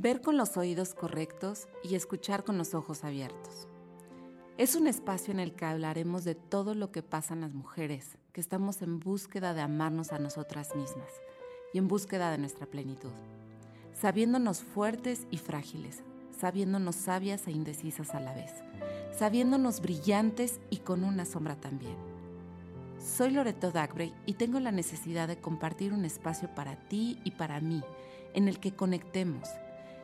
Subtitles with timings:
[0.00, 3.66] ver con los oídos correctos y escuchar con los ojos abiertos.
[4.56, 8.16] Es un espacio en el que hablaremos de todo lo que pasa en las mujeres,
[8.32, 11.10] que estamos en búsqueda de amarnos a nosotras mismas
[11.72, 13.10] y en búsqueda de nuestra plenitud,
[13.92, 16.04] sabiéndonos fuertes y frágiles,
[16.38, 18.52] sabiéndonos sabias e indecisas a la vez,
[19.18, 21.96] sabiéndonos brillantes y con una sombra también.
[23.00, 27.60] Soy Loreto Dagbrey y tengo la necesidad de compartir un espacio para ti y para
[27.60, 27.82] mí,
[28.34, 29.48] en el que conectemos,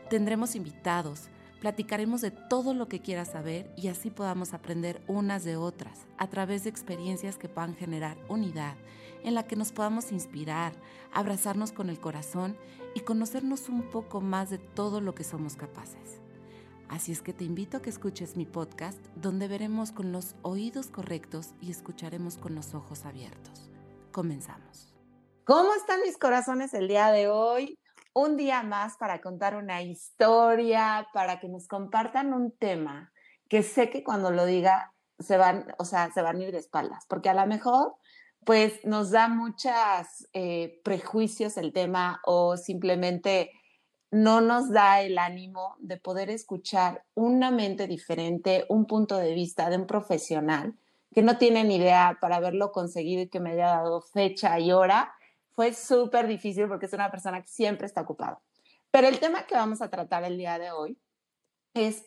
[0.09, 1.29] Tendremos invitados,
[1.61, 6.29] platicaremos de todo lo que quieras saber y así podamos aprender unas de otras a
[6.29, 8.77] través de experiencias que puedan generar unidad,
[9.23, 10.75] en la que nos podamos inspirar,
[11.11, 12.57] abrazarnos con el corazón
[12.95, 16.21] y conocernos un poco más de todo lo que somos capaces.
[16.91, 20.89] Así es que te invito a que escuches mi podcast donde veremos con los oídos
[20.89, 23.71] correctos y escucharemos con los ojos abiertos.
[24.13, 24.95] Comenzamos.
[25.45, 27.79] ¿Cómo están mis corazones el día de hoy?
[28.15, 33.13] Un día más para contar una historia, para que nos compartan un tema
[33.49, 36.59] que sé que cuando lo diga se van, o sea, se van a ir de
[36.59, 37.95] espaldas, porque a lo mejor
[38.45, 39.73] pues nos da muchos
[40.33, 43.51] eh, prejuicios el tema o simplemente
[44.11, 49.71] no nos da el ánimo de poder escuchar una mente diferente, un punto de vista
[49.71, 50.75] de un profesional
[51.13, 54.73] que no tiene ni idea para haberlo conseguido y que me haya dado fecha y
[54.73, 55.15] hora
[55.55, 58.41] fue súper difícil porque es una persona que siempre está ocupada.
[58.91, 60.99] Pero el tema que vamos a tratar el día de hoy
[61.75, 62.05] es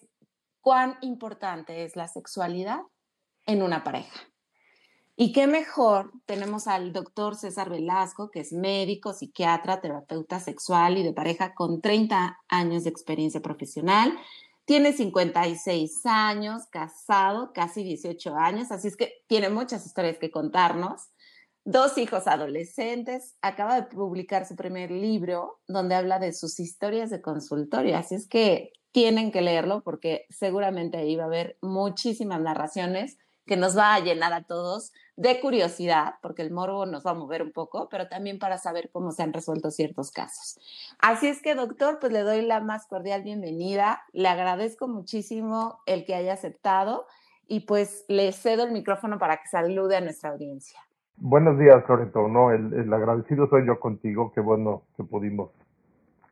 [0.61, 2.81] cuán importante es la sexualidad
[3.45, 4.19] en una pareja.
[5.19, 11.03] Y qué mejor, tenemos al doctor César Velasco, que es médico, psiquiatra, terapeuta sexual y
[11.03, 14.13] de pareja con 30 años de experiencia profesional.
[14.65, 21.09] Tiene 56 años, casado, casi 18 años, así es que tiene muchas historias que contarnos
[21.67, 27.21] dos hijos adolescentes, acaba de publicar su primer libro donde habla de sus historias de
[27.21, 33.17] consultorio, así es que tienen que leerlo porque seguramente ahí va a haber muchísimas narraciones
[33.45, 37.15] que nos va a llenar a todos de curiosidad, porque el morbo nos va a
[37.15, 40.57] mover un poco, pero también para saber cómo se han resuelto ciertos casos.
[40.99, 46.05] Así es que, doctor, pues le doy la más cordial bienvenida, le agradezco muchísimo el
[46.05, 47.07] que haya aceptado
[47.45, 50.86] y pues le cedo el micrófono para que salude a nuestra audiencia.
[51.19, 52.27] Buenos días, Loreto.
[52.27, 54.31] No, el, agradecido soy yo contigo.
[54.35, 55.49] Qué bueno que pudimos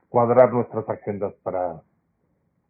[0.09, 1.81] cuadrar nuestras agendas para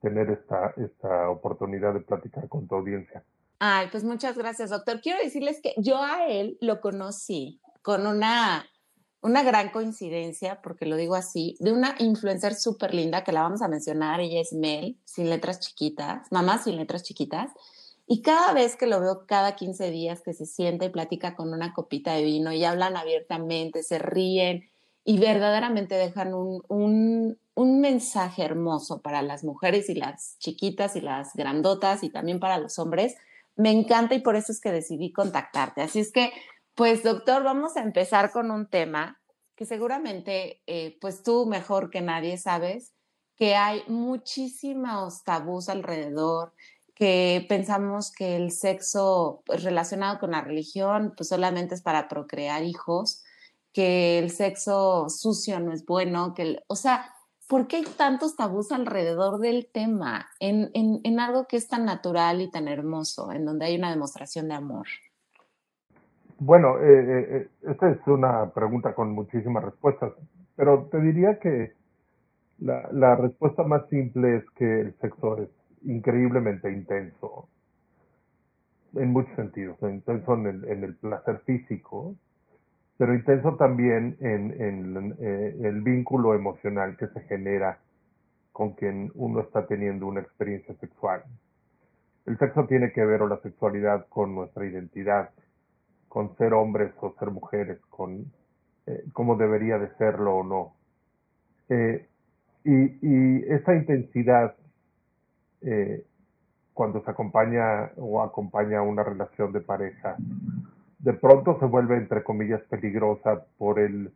[0.01, 3.23] tener esta, esta oportunidad de platicar con tu audiencia.
[3.59, 5.01] Ay, pues muchas gracias, doctor.
[5.01, 8.65] Quiero decirles que yo a él lo conocí con una,
[9.21, 13.61] una gran coincidencia, porque lo digo así, de una influencer súper linda que la vamos
[13.61, 14.21] a mencionar.
[14.21, 17.51] Ella es Mel, sin letras chiquitas, mamá sin letras chiquitas.
[18.07, 21.51] Y cada vez que lo veo, cada 15 días que se sienta y platica con
[21.53, 24.69] una copita de vino y hablan abiertamente, se ríen
[25.03, 32.03] y verdaderamente dejan un, mensaje hermoso para las mujeres y las chiquitas y las grandotas
[32.03, 33.15] y también para los hombres,
[33.55, 35.81] me encanta y por eso es que decidí contactarte.
[35.81, 36.31] Así es que,
[36.73, 39.19] pues doctor, vamos a empezar con un tema
[39.55, 42.91] que seguramente, eh, pues tú mejor que nadie sabes
[43.35, 46.53] que hay muchísimos tabús alrededor,
[46.95, 52.63] que pensamos que el sexo pues, relacionado con la religión pues solamente es para procrear
[52.63, 53.23] hijos,
[53.73, 57.13] que el sexo sucio no es bueno, que, o sea,
[57.49, 62.41] ¿por qué hay tantos tabús alrededor del tema en, en, algo que es tan natural
[62.41, 64.87] y tan hermoso, en donde hay una demostración de amor?
[66.39, 70.13] Bueno, eh, eh, eh, esta es una pregunta con muchísimas respuestas,
[70.55, 71.73] pero te diría que
[72.59, 75.49] la, la respuesta más simple es que el sexo es
[75.85, 77.47] increíblemente intenso
[78.95, 82.15] en muchos sentidos, intenso en el, placer físico,
[82.97, 87.79] pero intenso también en, eh, el vínculo emocional que se genera
[88.53, 91.23] con quien uno está teniendo una experiencia sexual.
[92.25, 95.29] El sexo tiene que ver o la sexualidad con nuestra identidad,
[96.07, 98.31] con ser hombres o ser mujeres, con
[98.87, 100.73] eh, cómo debería de serlo o no.
[101.67, 102.07] Eh,
[102.63, 104.55] y esa intensidad
[105.65, 106.05] eh,
[106.73, 110.15] cuando se acompaña o acompaña una relación de pareja,
[110.99, 114.11] de pronto se vuelve, entre comillas, peligrosa por el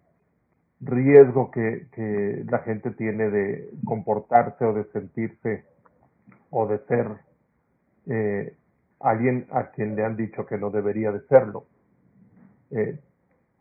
[0.82, 5.66] riesgo que, que la gente tiene de comportarse o de sentirse
[6.50, 7.08] o de ser
[8.08, 8.56] eh,
[9.00, 11.66] alguien a quien le han dicho que no debería de serlo.
[12.72, 13.00] Eh,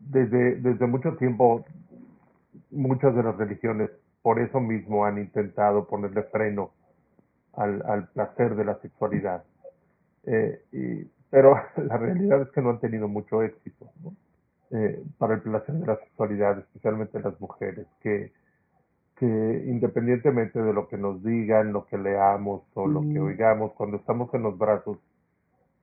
[0.01, 1.65] desde, desde mucho tiempo,
[2.71, 3.91] muchas de las religiones
[4.23, 6.73] por eso mismo han intentado ponerle freno
[7.59, 9.45] al, al placer de la sexualidad.
[10.25, 13.91] Eh, y, pero la realidad es que no han tenido mucho éxito
[14.71, 18.33] eh, para el placer de la sexualidad, especialmente las mujeres, que,
[19.17, 23.97] que independientemente de lo que nos digan, lo que leamos o lo que oigamos, cuando
[23.97, 24.99] estamos en los brazos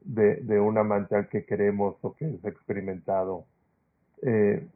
[0.01, 3.45] de, de un amante al que queremos o que es experimentado,
[4.22, 4.68] eh,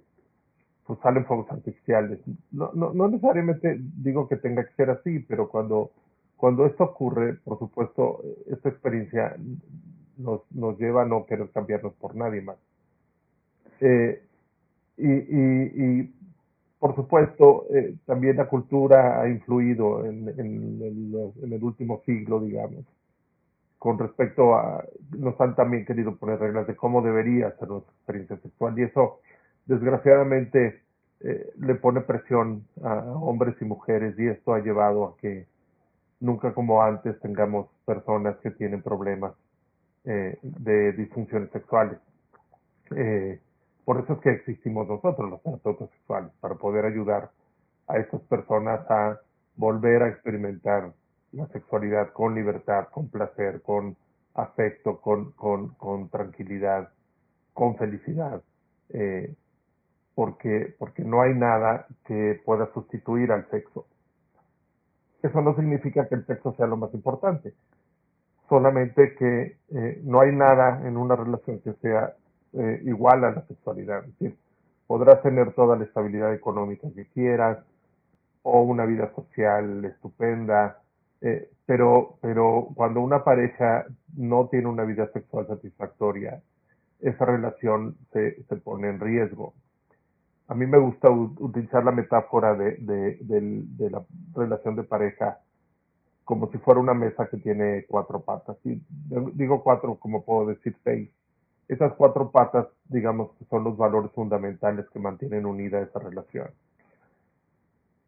[0.85, 2.19] pues salen fuegos artificiales.
[2.51, 5.91] No, no, no necesariamente digo que tenga que ser así, pero cuando,
[6.39, 9.35] cuando esto ocurre, por supuesto, esta experiencia
[10.17, 12.55] nos, nos lleva a no querer cambiarnos por nadie más.
[13.81, 14.23] Eh,
[14.95, 16.13] y, y, y
[16.79, 20.81] por supuesto, eh, también la cultura ha influido en, en,
[21.43, 22.85] en, el último siglo, digamos,
[23.77, 24.85] con respecto a,
[25.17, 29.19] nos han también querido poner reglas de cómo debería ser nuestra experiencia sexual y eso,
[29.65, 30.83] desgraciadamente,
[31.19, 35.47] eh, le pone presión a hombres y mujeres y esto ha llevado a que
[36.19, 39.33] nunca como antes tengamos personas que tienen problemas
[40.05, 41.99] eh, de disfunciones sexuales.
[42.95, 43.39] Eh,
[43.85, 47.31] por eso es que existimos nosotros, los terapeutas sexuales, para poder ayudar
[47.87, 49.19] a estas personas a
[49.55, 50.93] volver a experimentar
[51.31, 53.95] la sexualidad con libertad, con placer, con
[54.33, 56.89] afecto, con, con, con tranquilidad,
[57.53, 58.41] con felicidad,
[58.89, 59.35] eh,
[60.15, 63.85] porque, porque no hay nada que pueda sustituir al sexo.
[65.21, 67.53] Eso no significa que el sexo sea lo más importante,
[68.47, 72.13] solamente que eh, no hay nada en una relación que sea
[72.53, 74.05] eh, igual a la sexualidad.
[74.05, 74.37] Es decir,
[74.87, 77.59] podrás tener toda la estabilidad económica que quieras
[78.43, 80.81] o una vida social estupenda,
[81.21, 86.41] eh, pero, pero cuando una pareja no tiene una vida sexual satisfactoria,
[87.01, 89.53] esa relación se, se pone en riesgo.
[90.49, 93.19] A mí me gusta utilizar la metáfora de,
[93.77, 94.03] la
[94.33, 95.39] relación de pareja
[96.25, 98.57] como si fuera una mesa que tiene cuatro patas.
[98.63, 98.81] Y
[99.33, 101.11] digo cuatro, como puedo decir seis.
[101.67, 106.49] Esas cuatro patas, digamos, son los valores fundamentales que mantienen unida esa relación.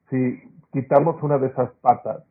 [0.09, 0.41] Si
[0.73, 2.23] quitamos una de esas patas,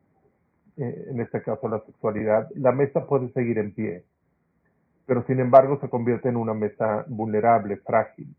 [0.77, 4.05] eh, en este caso la sexualidad, la mesa puede seguir en pie,
[5.07, 8.35] pero sin embargo se convierte en una mesa vulnerable, frágil,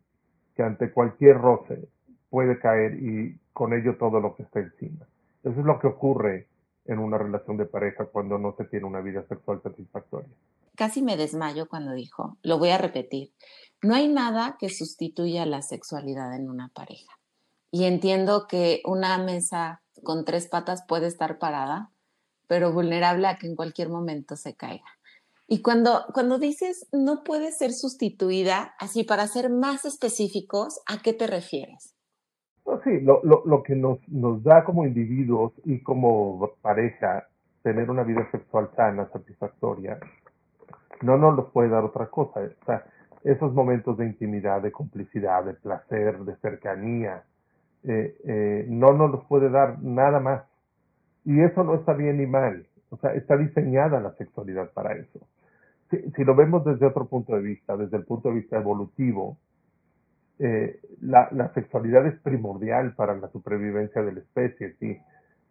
[0.64, 1.88] ante cualquier roce
[2.30, 5.06] puede caer y con ello todo lo que está encima.
[5.44, 6.48] Eso es lo que ocurre
[6.86, 10.34] en una relación de pareja cuando no se tiene una vida sexual satisfactoria
[10.82, 13.32] casi me desmayo cuando dijo, lo voy a repetir,
[13.84, 17.20] no hay nada que sustituya la sexualidad en una pareja.
[17.70, 21.92] Y entiendo que una mesa con tres patas puede estar parada,
[22.48, 24.86] pero vulnerable a que en cualquier momento se caiga.
[25.54, 31.12] Y cuando, cuando dices no puede ser sustituida, así para ser más específicos, ¿a qué
[31.12, 31.94] te refieres?
[32.86, 37.28] sí, lo, lo, lo que nos, nos da como individuos y como pareja
[37.64, 40.00] tener una vida sexual sana, satisfactoria,
[41.02, 42.40] no nos los puede dar otra cosa.
[42.40, 42.86] O sea,
[43.26, 47.24] esos momentos de intimidad, de complicidad, de placer, de cercanía,
[47.84, 50.44] eh, eh, no nos los puede dar nada más.
[51.26, 52.66] Y eso no está bien ni mal.
[52.90, 55.20] O sea, está diseñada la sexualidad para eso.
[55.92, 59.38] Si, si lo vemos desde otro punto de vista, desde el punto de vista evolutivo,
[60.44, 64.74] eh, la, la, sexualidad es primordial para la supervivencia de la especie.
[64.80, 64.98] Si,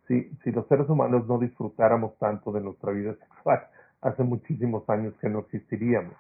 [0.08, 3.60] si, si los seres humanos no disfrutáramos tanto de nuestra vida sexual,
[4.00, 6.14] hace muchísimos años que no existiríamos.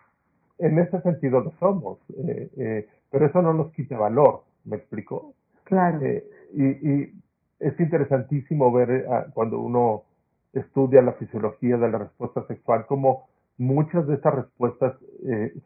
[0.58, 5.34] En ese sentido lo somos, eh, eh, pero eso no nos quita valor, ¿me explico?
[5.64, 5.98] Claro.
[6.54, 7.14] Y, y,
[7.58, 9.04] es interesantísimo ver
[9.34, 10.04] cuando uno
[10.52, 13.29] estudia la fisiología de la respuesta sexual, como
[13.60, 14.94] muchas de estas respuestas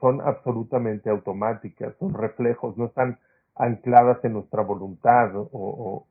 [0.01, 3.19] son absolutamente automáticas, son reflejos, no están
[3.55, 6.07] ancladas en nuestra voluntad o, o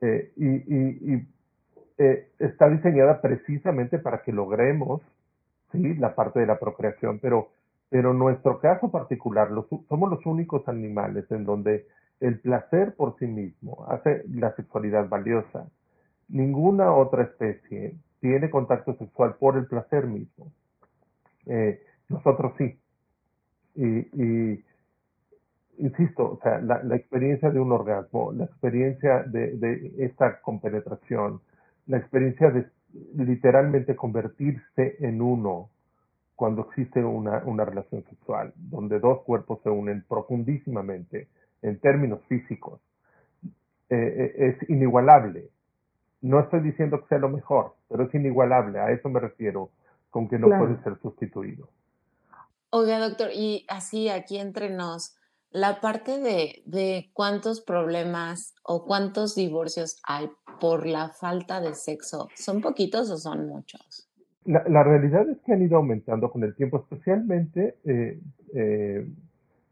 [0.00, 1.28] y, y
[2.38, 5.02] está diseñada precisamente para que logremos
[5.72, 7.50] sí, la parte de la procreación, pero,
[7.88, 9.48] pero en nuestro caso particular,
[9.88, 11.86] somos los únicos animales en donde
[12.20, 15.68] el placer por sí mismo hace la sexualidad valiosa.
[16.28, 20.50] Ninguna otra especie tiene contacto sexual por el placer mismo.
[21.46, 22.78] Eh, nosotros sí.
[23.74, 24.64] Y, y,
[25.78, 31.40] insisto, o sea, la, experiencia de un orgasmo, la experiencia de, de esta compenetración,
[31.86, 32.66] la experiencia de
[33.16, 35.70] literalmente convertirse en uno
[36.34, 41.28] cuando existe una, una relación sexual, donde dos cuerpos se unen profundísimamente
[41.62, 42.80] en términos físicos,
[43.88, 43.96] eh,
[44.36, 45.48] eh, es inigualable.
[46.20, 49.70] No estoy diciendo que sea lo mejor, pero es inigualable, a eso me refiero,
[50.10, 51.68] con que no puede ser sustituido.
[52.70, 55.16] Oiga, doctor, y así aquí entre nos,
[55.50, 62.28] la parte de, de cuántos problemas o cuántos divorcios hay por la falta de sexo,
[62.34, 64.08] ¿son poquitos o son muchos?
[64.44, 68.20] La, la realidad es que han ido aumentando con el tiempo, especialmente eh,
[68.54, 69.06] eh,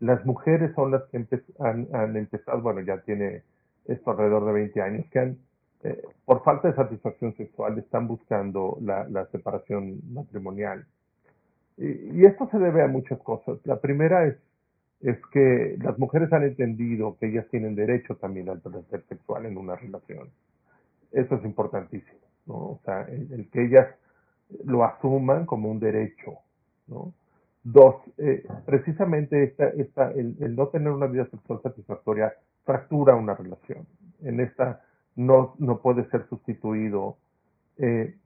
[0.01, 1.27] las mujeres son las que
[1.61, 3.43] han, han, empezado, bueno, ya tiene
[3.87, 5.39] esto alrededor de 20 años, que han
[5.85, 10.87] eh, por falta de satisfacción sexual están buscando la, separación matrimonial.
[11.77, 13.59] Y, esto se debe a muchas cosas.
[13.65, 14.37] La primera es,
[15.03, 19.59] es que las mujeres han entendido que ellas tienen derecho también al placer sexual en
[19.59, 20.31] una relación.
[21.13, 22.55] Eso es importantísimo, ¿no?
[22.55, 23.89] O sea, el, que ellas
[24.65, 26.39] lo asuman como un derecho,
[26.87, 27.13] ¿no?
[27.63, 32.33] Dos, eh, precisamente esta, esta, el, el, no tener una vida sexual satisfactoria
[32.65, 33.87] fractura una relación.
[34.23, 34.81] En esta
[35.17, 37.17] no, no puede ser sustituido.
[37.79, 38.17] Eh,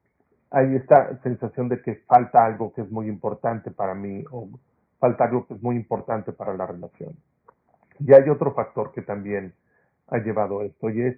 [0.51, 4.49] hay esta sensación de que falta algo que es muy importante para mí o
[4.99, 7.15] falta algo que es muy importante para la relación.
[8.01, 9.53] Y hay otro factor que también
[10.09, 11.17] ha llevado a esto y es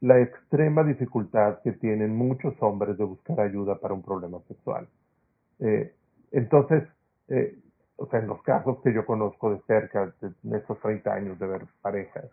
[0.00, 4.88] la extrema dificultad que tienen muchos hombres de buscar ayuda para un problema sexual.
[5.58, 5.92] Eh,
[6.32, 6.84] entonces,
[7.28, 7.58] eh,
[7.96, 11.46] o sea, en los casos que yo conozco de cerca, en estos 30 años de
[11.46, 12.24] ver parejas,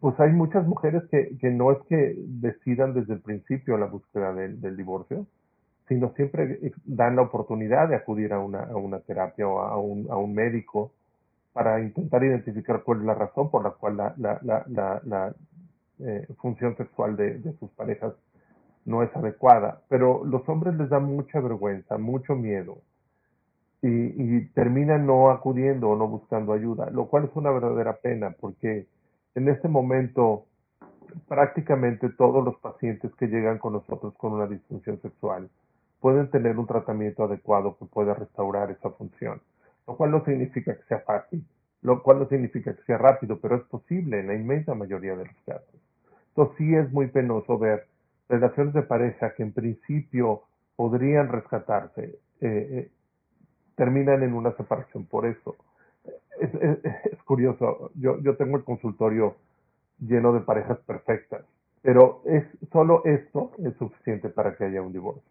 [0.00, 4.32] pues hay muchas mujeres que, que, no es que decidan desde el principio la búsqueda
[4.32, 5.26] del, divorcio,
[5.88, 10.06] sino siempre dan la oportunidad de acudir a una, a una terapia o a un,
[10.10, 10.92] a un, médico
[11.52, 15.34] para intentar identificar cuál es la razón por la cual la, la
[16.00, 18.14] eh, función sexual de, de, sus parejas
[18.84, 19.82] no es adecuada.
[19.88, 22.78] Pero los hombres les da mucha vergüenza, mucho miedo
[23.80, 28.34] y, y terminan no acudiendo o no buscando ayuda, lo cual es una verdadera pena
[28.40, 28.86] porque
[29.34, 30.46] en este momento,
[31.28, 35.48] prácticamente todos los pacientes que llegan con nosotros con una disfunción sexual
[36.00, 39.40] pueden tener un tratamiento adecuado que pueda restaurar esa función,
[39.86, 41.44] lo cual no significa que sea fácil,
[41.82, 45.26] lo cual no significa que sea rápido, pero es posible en la inmensa mayoría de
[45.26, 45.80] los casos.
[46.28, 47.86] Entonces sí es muy penoso ver
[48.28, 50.42] relaciones de pareja que en principio
[50.76, 52.90] podrían rescatarse, eh, eh,
[53.76, 55.56] terminan en una separación por eso
[56.40, 57.90] es, curioso.
[57.94, 59.36] Yo, yo tengo el consultorio
[59.98, 61.44] lleno de parejas perfectas,
[61.82, 65.22] pero es solo esto es suficiente para que haya un divorcio.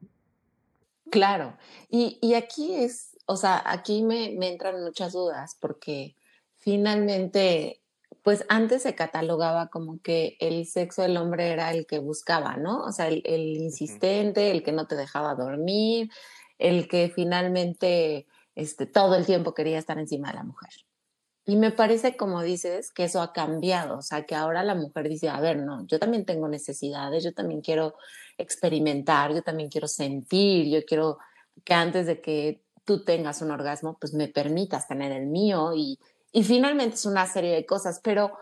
[1.11, 1.53] Claro,
[1.89, 6.15] y, y aquí es, o sea, aquí me, me, entran muchas dudas porque
[6.55, 7.81] finalmente,
[8.23, 12.83] pues antes se catalogaba como que el sexo del hombre era el que buscaba, ¿no?
[12.83, 16.09] O sea, el, el insistente, el que no te dejaba dormir,
[16.57, 20.71] el que finalmente este, todo el tiempo quería estar encima de la mujer.
[21.45, 25.09] Y me parece, como dices, que eso ha cambiado, o sea, que ahora la mujer
[25.09, 27.95] dice, a ver, no, yo también tengo necesidades, yo también quiero
[28.37, 31.17] experimentar, yo también quiero sentir, yo quiero
[31.65, 35.99] que antes de que tú tengas un orgasmo, pues me permitas tener el mío y,
[36.31, 38.37] y finalmente es una serie de cosas, pero,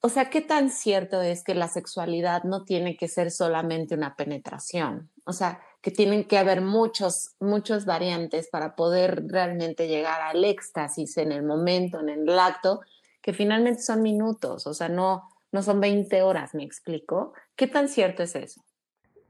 [0.00, 4.16] o sea, ¿qué tan cierto es que la sexualidad no tiene que ser solamente una
[4.16, 5.10] penetración?
[5.24, 11.16] O sea, que tienen que haber muchos, muchos variantes para poder realmente llegar al éxtasis
[11.16, 12.80] en el momento, en el acto,
[13.22, 17.34] que finalmente son minutos, o sea, no, no son 20 horas, me explico.
[17.54, 18.64] ¿Qué tan cierto es eso?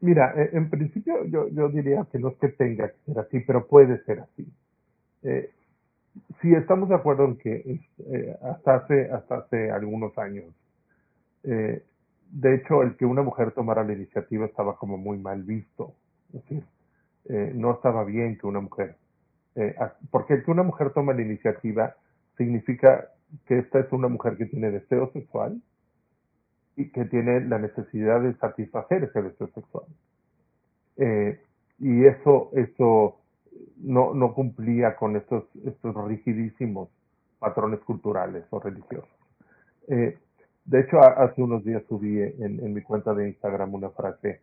[0.01, 3.41] Mira, e, en principio yo, yo diría que no es que tenga que ser así,
[3.41, 4.47] pero puede ser así.
[5.25, 5.51] Eh,
[6.41, 10.47] si estamos de acuerdo en que eh, hasta, hace, hasta hace algunos años,
[11.43, 11.83] eh,
[12.31, 15.93] de hecho, el que una mujer tomara la iniciativa estaba como muy mal visto.
[16.37, 16.65] Decir,
[17.29, 18.97] eh, no estaba bien que una mujer,
[19.55, 19.75] eh,
[20.11, 21.97] porque que una mujer toma la iniciativa
[22.37, 23.09] significa
[23.47, 25.61] que esta es una mujer que tiene deseo sexual
[26.77, 29.87] y que tiene la necesidad de satisfacer ese deseo sexual.
[30.99, 31.41] Eh,
[31.79, 33.17] y eso, eso
[33.79, 36.91] no, no cumplía con estos, estos rigidísimos
[37.39, 39.09] patrones culturales o religiosos.
[39.87, 44.41] de hecho, hace unos días subí en, en mi cuenta de Instagram una frase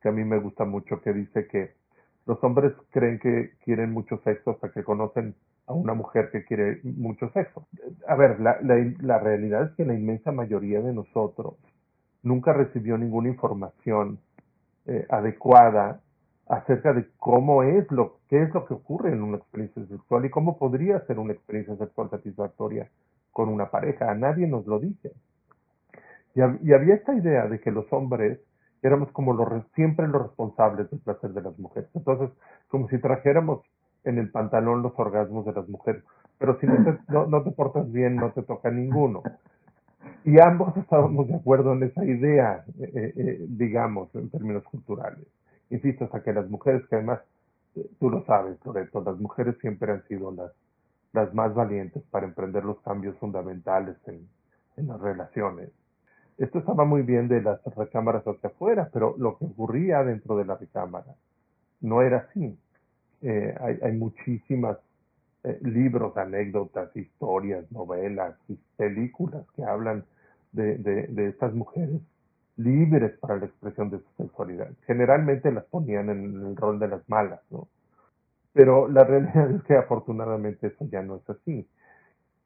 [0.00, 1.72] que a mí me gusta mucho, que dice que
[2.26, 5.34] los hombres creen que quieren mucho sexo hasta que conocen
[5.66, 7.66] a una mujer que quiere mucho sexo.
[8.06, 11.54] A ver, la, la, realidad es que la inmensa mayoría de nosotros
[12.22, 14.18] nunca recibió ninguna información
[14.86, 16.00] eh, adecuada
[16.48, 20.30] acerca de cómo es lo, qué es lo que ocurre en una experiencia sexual y
[20.30, 22.90] cómo podría ser una experiencia sexual satisfactoria
[23.30, 24.10] con una pareja.
[24.10, 25.12] A nadie nos lo dice.
[26.34, 28.40] Y, y había esta idea de que los hombres
[28.82, 31.90] éramos como los, siempre los responsables del placer de las mujeres.
[31.94, 32.30] Entonces,
[32.68, 33.62] como si trajéramos
[34.04, 36.02] en el pantalón los orgasmos de las mujeres.
[36.38, 39.22] Pero si no te, no, te portas bien, no te toca ninguno.
[40.22, 45.26] Y ambos estábamos de acuerdo en esa idea, eh, eh, eh, digamos, en términos culturales.
[45.70, 47.20] Insisto, hasta que las mujeres, que además,
[47.98, 50.52] tú lo sabes, Loreto, las mujeres siempre han sido las,
[51.14, 54.28] las más valientes para emprender los cambios fundamentales en,
[54.76, 55.70] en las relaciones
[56.40, 60.46] esto estaba muy bien de las recámaras hacia afuera, pero lo que ocurría dentro de
[60.46, 61.14] la recámara
[61.82, 62.58] no era así.
[63.22, 64.78] Eh, hay, hay, muchísimas
[65.44, 68.34] eh, libros, anécdotas, historias, novelas,
[68.76, 70.04] películas que hablan
[70.52, 72.00] de, de, de, estas mujeres
[72.56, 74.70] libres para la expresión de su sexualidad.
[74.86, 77.68] Generalmente las ponían en el rol de las malas, ¿no?
[78.54, 81.68] Pero la realidad es que afortunadamente eso ya no es así.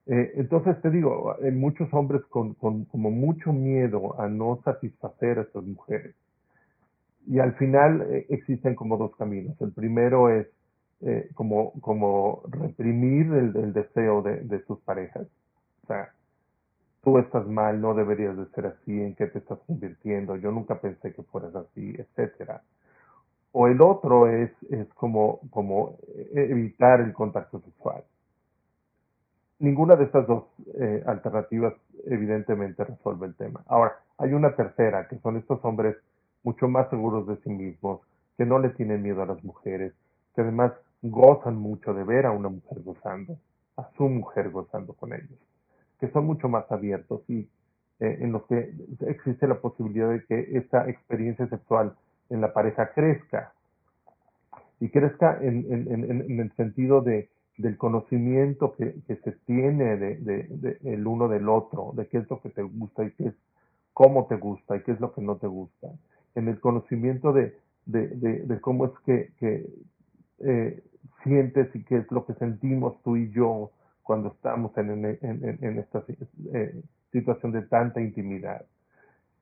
[0.06, 5.38] Eh, entonces te digo, hay muchos hombres con, con, como mucho miedo a no satisfacer
[5.38, 6.14] a estas mujeres.
[7.26, 9.58] Y al final eh, existen como dos caminos.
[9.60, 10.46] El primero es
[11.00, 15.26] eh, como, como reprimir el, el deseo de, de, sus parejas.
[15.84, 16.12] O sea,
[17.02, 20.80] tú estás mal, no deberías de ser así, en qué te estás convirtiendo, yo nunca
[20.80, 22.62] pensé que fueras así, etcétera.
[23.52, 25.98] O el otro es, es como, como
[26.34, 28.04] evitar el contacto sexual.
[29.64, 30.44] Ninguna de estas dos
[30.78, 31.74] eh, alternativas
[32.06, 33.62] evidentemente resuelve el tema.
[33.66, 35.96] Ahora, hay una tercera, que son estos hombres
[36.42, 38.00] mucho más seguros de sí mismos,
[38.36, 39.92] que no le tienen miedo a las mujeres,
[40.34, 43.36] que además gozan mucho de ver a una mujer gozando,
[43.76, 45.38] a su mujer gozando con ellos
[46.04, 47.48] que son mucho más abiertos y
[48.00, 48.74] eh, en los que
[49.06, 51.94] existe la posibilidad de que esta experiencia sexual
[52.30, 53.52] en la pareja crezca
[54.80, 60.78] y crezca en, en, en, el sentido de, del conocimiento que, se tiene de, de,
[60.84, 63.34] el uno del otro, de qué es lo que te gusta y qué es
[63.92, 65.88] cómo te gusta y qué es lo que no te gusta,
[66.34, 67.56] en el conocimiento de,
[67.86, 69.66] de cómo es que, que
[70.40, 70.82] eh,
[71.22, 73.70] sientes y qué es lo que sentimos tú y yo
[74.02, 76.04] cuando estamos en, en, esta
[76.52, 76.82] eh,
[77.12, 78.66] situación de tanta intimidad.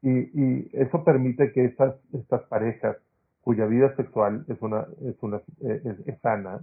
[0.02, 2.96] Y, y, eso permite que estas, estas parejas
[3.42, 6.60] cuya vida sexual es, una, es, una, es, sana,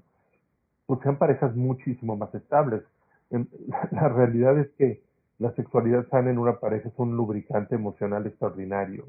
[0.89, 2.81] pues sean parejas muchísimo más estables.
[3.91, 5.03] La, realidad es que
[5.37, 9.05] la sexualidad sana en una pareja es un lubricante emocional extraordinario.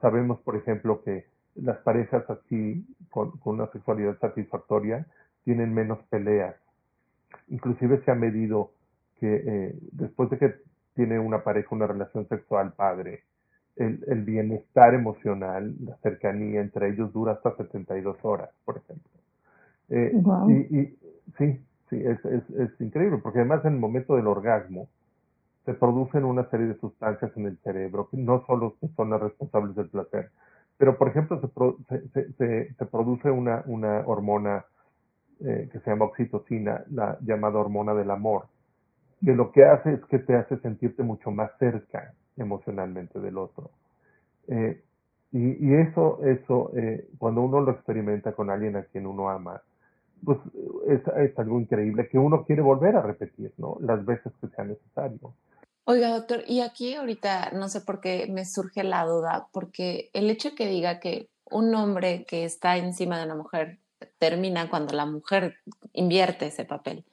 [0.00, 5.06] Sabemos, por ejemplo, que las parejas así, con, con una sexualidad satisfactoria,
[5.44, 6.56] tienen menos peleas,
[7.48, 8.72] Inclusive se ha medido
[9.20, 10.54] que eh, después de que
[10.94, 13.22] tiene una pareja una relación sexual padre,
[13.76, 19.12] el, el, bienestar emocional, la cercanía entre ellos dura hasta 72 horas, por ejemplo.
[19.88, 20.12] Eh,
[20.48, 20.98] y, y,
[21.38, 24.88] sí, sí, es, es, es, increíble, porque además en el momento del orgasmo
[25.64, 29.76] se producen una serie de sustancias en el cerebro que no solo son las responsables
[29.76, 30.30] del placer,
[30.76, 31.40] pero por ejemplo
[31.88, 34.64] se, se, se, se produce una, una hormona
[35.44, 38.46] eh, que se llama oxitocina, la llamada hormona del amor,
[39.24, 43.70] que lo que hace es que te hace sentirte mucho más cerca emocionalmente del otro.
[44.46, 44.82] Eh,
[45.32, 49.62] y, y, eso, eso eh, cuando uno lo experimenta con alguien a quien uno ama,
[50.24, 50.38] pues
[50.88, 53.76] es, algo increíble que uno quiere volver a repetir, ¿no?
[53.80, 55.34] Las veces que sea necesario.
[55.84, 60.30] Oiga, doctor, y aquí ahorita no sé por qué me surge la duda, porque el
[60.30, 63.80] hecho que diga que un hombre que está encima de una mujer
[64.18, 65.56] termina cuando la mujer
[65.92, 67.04] invierte ese papel.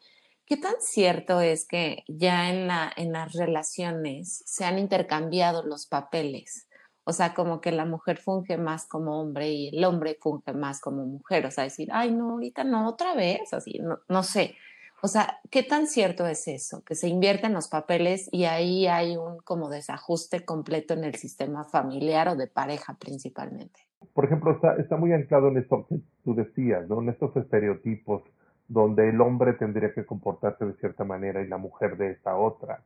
[0.45, 5.86] ¿Qué tan cierto es que ya en, la, en las relaciones se han intercambiado los
[5.86, 6.68] papeles?
[7.10, 10.80] O sea, como que la mujer funge más como hombre y el hombre funge más
[10.80, 11.45] como mujer.
[11.45, 14.56] O sea, decir, ay, no, ahorita no, otra vez, así, no, no sé.
[15.02, 16.84] O sea, ¿qué tan cierto es eso?
[16.84, 21.63] Que se invierten los papeles y ahí hay un como desajuste completo en el sistema
[21.63, 26.36] familiar o de pareja principalmente por ejemplo, está, está muy anclado en esto que tú
[26.36, 27.02] decías, ¿no?
[27.02, 28.24] En estos estereotipos
[28.67, 32.82] donde el hombre tendría que comportarse de cierta manera y la mujer de esta otra.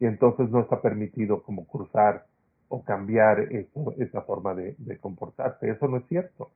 [0.00, 2.26] Y entonces no está permitido como cruzar
[2.74, 5.70] o cambiar eso, esa forma de, de, comportarse.
[5.70, 6.50] Eso no es cierto.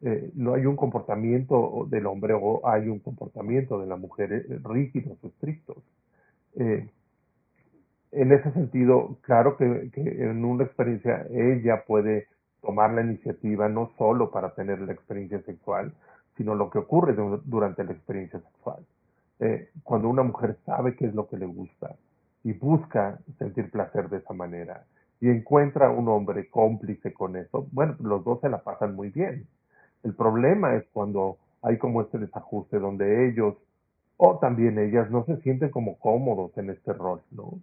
[0.00, 4.60] Eh, no hay un comportamiento del hombre o hay un comportamiento de la mujer eh,
[4.64, 5.78] rígidos estrictos.
[6.56, 6.88] Eh,
[8.12, 12.28] en ese sentido, claro que, en una experiencia ella puede
[12.62, 15.92] tomar la iniciativa no solo para tener la experiencia sexual,
[16.36, 17.14] sino lo que ocurre
[17.44, 18.86] durante la experiencia sexual.
[19.40, 21.96] Eh, cuando una mujer sabe qué es lo que le gusta
[22.44, 24.84] y busca sentir placer de esa manera
[25.20, 29.46] y encuentra un hombre cómplice con eso, bueno, los dos se la pasan muy bien.
[30.04, 33.56] El problema es cuando hay como este desajuste donde ellos
[34.16, 37.58] o también ellas no se sienten como cómodos en este rol, ¿no?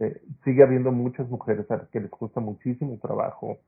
[0.00, 3.58] Eh, sigue habiendo muchas mujeres a las que les cuesta muchísimo trabajo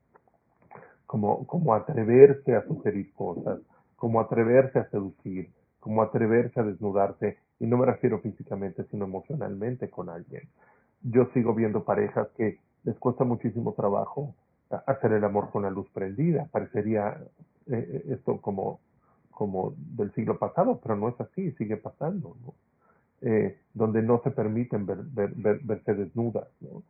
[1.05, 3.59] como, como atreverse a sugerir cosas,
[3.97, 9.89] como atreverse a seducir, como atreverse a desnudarse, y no me refiero físicamente, sino emocionalmente
[9.89, 10.43] con alguien.
[11.01, 14.33] Yo sigo viendo parejas que les cuesta muchísimo trabajo
[14.85, 16.47] hacer el amor con la luz prendida.
[16.51, 17.17] Parecería
[17.67, 18.79] eh, eh, esto como,
[19.29, 22.53] como del siglo pasado, pero no es así, sigue pasando, ¿no?
[23.23, 26.47] Eh, donde no se permiten ver, ver, verse desnudas.
[26.61, 26.81] ¿no?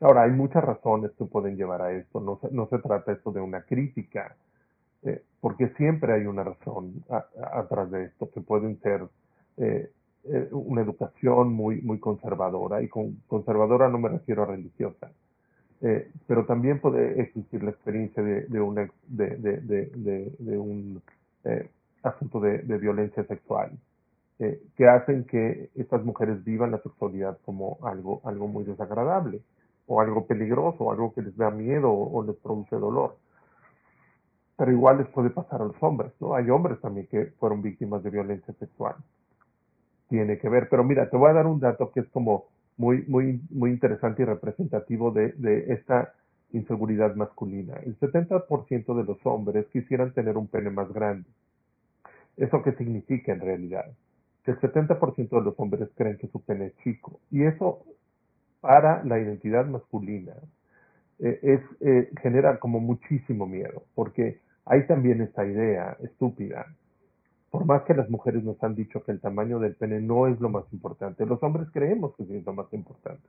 [0.00, 3.32] Ahora, hay muchas razones que pueden llevar a esto, no se, no se trata esto
[3.32, 4.36] de una crítica,
[5.40, 7.02] porque siempre hay una razón
[7.52, 9.08] atrás de esto, que pueden ser
[9.56, 9.90] eh,
[10.28, 15.10] eh, una educación muy, muy conservadora, y con conservadora no me refiero a religiosa,
[15.82, 19.36] eh, pero también puede existir la experiencia de, un, de,
[20.38, 21.02] de un
[21.44, 21.70] eh,
[22.02, 23.70] asunto de, violencia sexual,
[24.38, 29.40] eh, que hacen que estas mujeres vivan la sexualidad como algo, algo muy desagradable,
[29.86, 33.16] o algo peligroso, o algo que les da miedo o, les produce dolor.
[34.56, 36.34] Pero igual les puede pasar a los hombres, ¿no?
[36.34, 38.96] Hay hombres también que fueron víctimas de violencia sexual.
[40.08, 43.04] Tiene que ver, pero mira, te voy a dar un dato que es como muy,
[43.06, 45.34] muy, muy interesante y representativo de,
[45.68, 46.12] esta
[46.52, 47.74] inseguridad masculina.
[47.84, 51.28] El 70% de los hombres quisieran tener un pene más grande.
[52.36, 53.86] ¿Eso qué significa en realidad?
[54.44, 57.18] Que el 70% de los hombres creen que su pene es chico.
[57.30, 57.82] Y eso
[58.60, 60.34] para la identidad masculina
[61.18, 66.66] eh, es, eh, genera como muchísimo miedo, porque hay también esta idea estúpida.
[67.50, 70.40] Por más que las mujeres nos han dicho que el tamaño del pene no es
[70.40, 73.26] lo más importante, los hombres creemos que es lo más importante.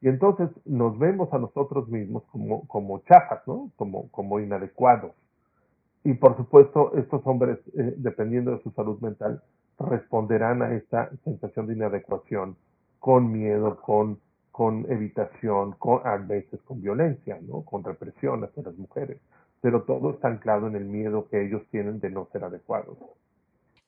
[0.00, 3.70] Y entonces nos vemos a nosotros mismos como, como chafas, ¿no?
[3.76, 5.12] Como, como inadecuados.
[6.04, 9.42] Y por supuesto, estos hombres, eh, dependiendo de su salud mental,
[9.78, 12.56] responderán a esta sensación de inadecuación
[12.98, 14.20] con miedo, con,
[14.52, 17.62] con evitación, con, a veces con violencia, ¿no?
[17.62, 19.18] con represión hacia las mujeres.
[19.60, 22.96] Pero todo está anclado en el miedo que ellos tienen de no ser adecuados.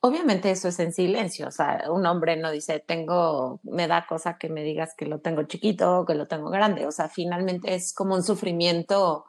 [0.01, 4.39] Obviamente eso es en silencio, o sea, un hombre no dice, tengo, me da cosa
[4.39, 7.75] que me digas que lo tengo chiquito o que lo tengo grande, o sea, finalmente
[7.75, 9.25] es como un sufrimiento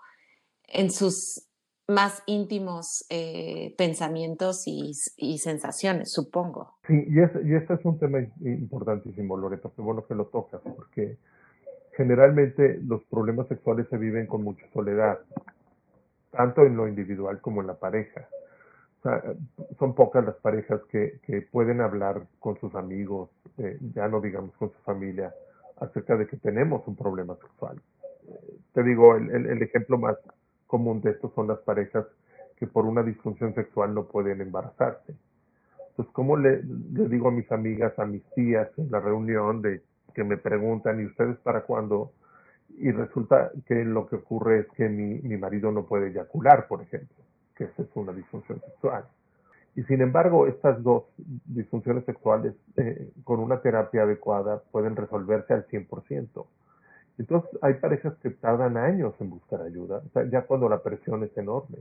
[0.67, 1.47] en sus
[1.87, 4.93] más íntimos eh, pensamientos y,
[5.39, 6.75] sensaciones, supongo.
[6.85, 11.17] Sí, y, y este es un tema importantísimo, Loreto, qué bueno que lo tocas, porque
[11.97, 15.19] generalmente los problemas sexuales se viven con mucha soledad,
[16.31, 18.29] tanto en lo individual como en la pareja.
[19.03, 19.23] Sea,
[19.77, 24.53] son pocas las parejas que, que pueden hablar con sus amigos, eh, ya no digamos
[24.57, 25.33] con su familia,
[25.77, 27.81] acerca de que tenemos un problema sexual.
[28.27, 30.17] Eh, te digo, el, el ejemplo más
[30.67, 32.05] común de esto son las parejas
[32.57, 35.15] que por una disfunción sexual no pueden embarazarse.
[35.91, 39.81] Entonces, ¿cómo le, le digo a mis amigas, a mis tías en la reunión de
[40.13, 42.11] que me preguntan, ¿y ustedes para cuándo?
[42.77, 46.81] Y resulta que lo que ocurre es que mi, mi marido no puede eyacular, por
[46.81, 47.15] ejemplo,
[47.59, 49.03] que esa es una disfunción sexual.
[49.75, 51.03] Y sin embargo, estas dos
[51.45, 56.45] disfunciones sexuales eh, con una terapia adecuada pueden resolverse al 100%.
[57.17, 61.79] Entonces hay parejas que tardan años en buscar ayuda, ya cuando la presión es enorme,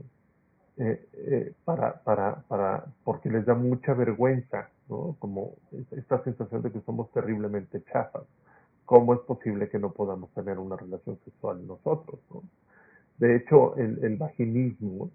[0.77, 5.15] eh, eh, para, para, para, porque les da mucha vergüenza, ¿no?
[5.19, 5.53] Como
[5.91, 8.23] esta sensación de que somos terriblemente chafas.
[8.85, 12.19] ¿Cómo es posible que no podamos tener una relación sexual nosotros?
[12.33, 12.43] ¿no?
[13.17, 15.11] De hecho, el, el, vaginismo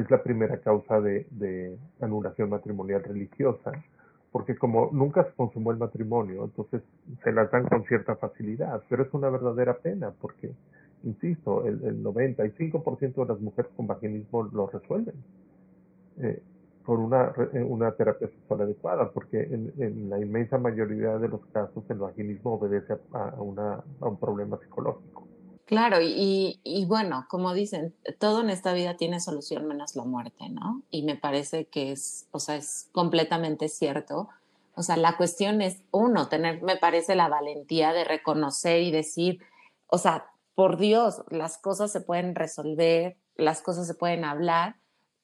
[0.00, 3.72] es la primera causa de, de anulación matrimonial religiosa
[4.36, 6.82] porque como nunca se consumó el matrimonio, entonces
[7.24, 10.52] se las dan con cierta facilidad, pero es una verdadera pena porque,
[11.04, 15.14] insisto, el, el 95% de las mujeres con vaginismo lo resuelven
[16.18, 16.42] eh,
[16.84, 21.40] por una, eh, una terapia sexual adecuada, porque en, en, la inmensa mayoría de los
[21.46, 25.26] casos el vaginismo obedece a, una, a un problema psicológico.
[25.66, 30.48] Claro, y, y, bueno, como dicen, todo en esta vida tiene solución menos la muerte,
[30.48, 30.82] ¿no?
[30.92, 34.28] Y me parece que es, o sea, es completamente cierto.
[34.76, 39.40] O sea, la cuestión es, uno, tener, me parece, la valentía de reconocer y decir,
[39.88, 44.76] o sea, por Dios, las cosas se pueden resolver, las cosas se pueden hablar,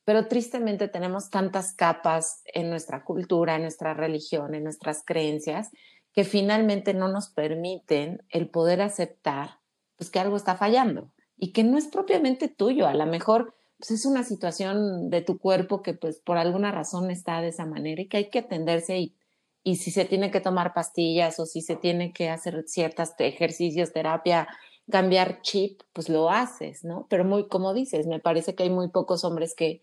[0.04, 5.70] pero tristemente tenemos tantas capas en nuestra cultura, en nuestra religión, en nuestras creencias,
[6.12, 9.61] que finalmente no nos permiten el poder aceptar
[10.02, 13.92] pues que algo está fallando y que no es propiamente tuyo, a lo mejor pues
[13.92, 18.02] es una situación de tu cuerpo que pues por alguna razón está de esa manera
[18.02, 19.14] y que hay que atenderse y,
[19.62, 23.92] y si se tiene que tomar pastillas o si se tiene que hacer ciertos ejercicios,
[23.92, 24.48] terapia,
[24.90, 27.06] cambiar chip, pues lo haces, ¿no?
[27.08, 29.82] Pero muy, como dices, me parece que hay muy pocos hombres que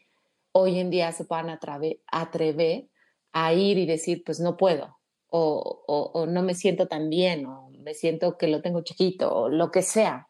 [0.51, 2.89] hoy en día se puedan atrever,
[3.31, 4.97] a ir y decir, pues no puedo,
[5.29, 9.33] o, o, o, no me siento tan bien, o me siento que lo tengo chiquito
[9.33, 10.27] o lo que sea.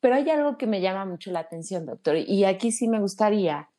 [0.00, 3.70] Pero hay algo que me llama mucho la atención, doctor, y aquí sí me gustaría,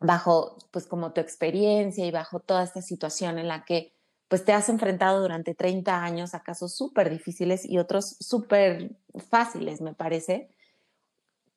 [0.00, 3.92] bajo, pues como tu experiencia y bajo toda esta situación en la que
[4.32, 8.96] pues te has enfrentado durante 30 años a casos súper difíciles y otros súper
[9.28, 10.48] fáciles, me parece.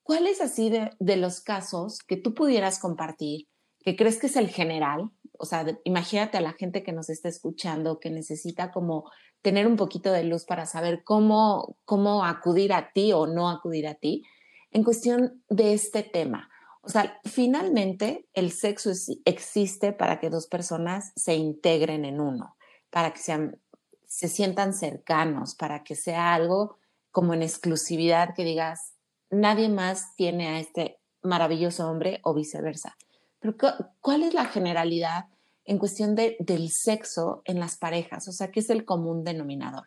[0.04, 3.48] ¿Cuál es así de, de, los casos que tú pudieras compartir,
[3.80, 5.10] que crees que es el general?
[5.40, 9.10] O sea, imagínate a la gente que nos está escuchando, que necesita como
[9.46, 13.88] tener un poquito de luz para saber cómo, cómo acudir a ti o no acudir
[13.88, 14.24] a ti
[14.72, 16.50] en cuestión de este tema.
[16.82, 18.90] O sea, finalmente el sexo
[19.24, 22.58] existe para que dos personas se integren en uno,
[22.90, 23.62] para que sean,
[24.08, 26.80] se sientan cercanos, para que sea algo
[27.12, 28.96] como en exclusividad que digas,
[29.30, 32.98] nadie más tiene a este maravilloso hombre o viceversa.
[33.40, 33.58] Pero
[34.02, 35.26] ¿cuál es la generalidad
[35.66, 38.28] en cuestión de, del sexo en las parejas?
[38.28, 39.84] O sea, ¿qué es el común denominador?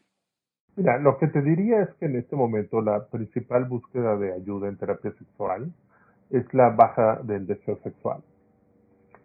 [0.77, 4.69] Mira, lo que te diría es que en este momento la principal búsqueda de ayuda
[4.69, 5.73] en terapia sexual
[6.31, 8.23] es la baja del deseo sexual.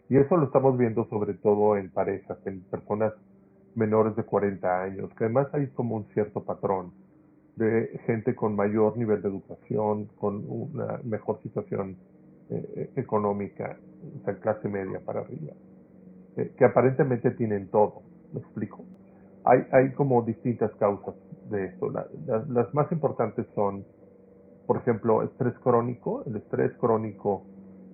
[0.09, 3.13] Y eso lo estamos viendo sobre todo en parejas, en personas
[3.75, 6.91] menores de 40 años, que además hay como un cierto patrón
[7.55, 11.97] de gente con mayor nivel de educación, con una mejor situación
[12.49, 13.77] eh, económica,
[14.19, 15.53] o sea, clase media para arriba,
[16.37, 18.01] eh, que aparentemente tienen todo,
[18.33, 18.83] ¿me explico?
[19.45, 21.15] Hay, hay como distintas causas
[21.49, 21.91] de esto.
[22.49, 23.83] las más importantes son,
[24.65, 26.23] por ejemplo, estrés crónico.
[26.25, 27.43] El estrés crónico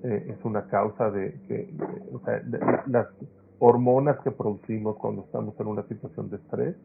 [0.04, 1.74] eh, es una causa de que,
[2.14, 2.42] o sea,
[2.88, 3.08] las
[3.58, 6.76] hormonas que producimos cuando estamos en una situación de estrés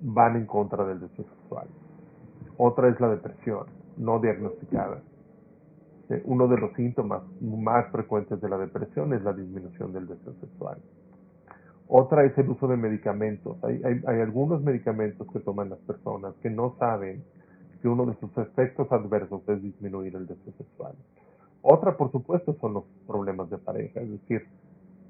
[0.00, 1.66] van en contra del deseo sexual.
[2.56, 5.00] Otra es la depresión no diagnosticada.
[6.08, 10.34] Eh, uno de los síntomas más frecuentes de la depresión es la disminución del deseo
[10.40, 10.78] sexual.
[11.88, 13.56] Otra es el uso de medicamentos.
[13.64, 17.24] Hay, hay, algunos medicamentos que toman las personas que no saben
[17.80, 20.94] que uno de sus efectos adversos es disminuir el deseo sexual.
[21.62, 24.46] Otra, por supuesto, son los problemas de pareja, es decir,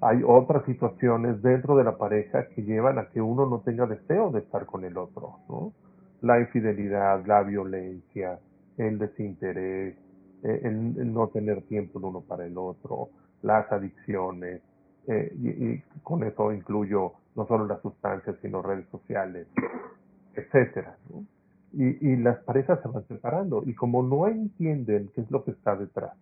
[0.00, 4.30] hay otras situaciones dentro de la pareja que llevan a que uno no tenga deseo
[4.30, 5.72] de estar con el otro, ¿no?
[6.20, 8.38] La infidelidad, la violencia,
[8.76, 9.96] el desinterés,
[10.46, 13.08] eh, el, no tener tiempo el uno para el otro,
[13.42, 14.62] las adicciones,
[15.08, 19.48] eh, y, con eso incluyo no solo las sustancias, sino redes sociales,
[20.34, 20.96] etcétera.
[21.72, 25.74] Y, las parejas se van separando, y como no entienden qué es lo que está
[25.74, 26.16] detrás,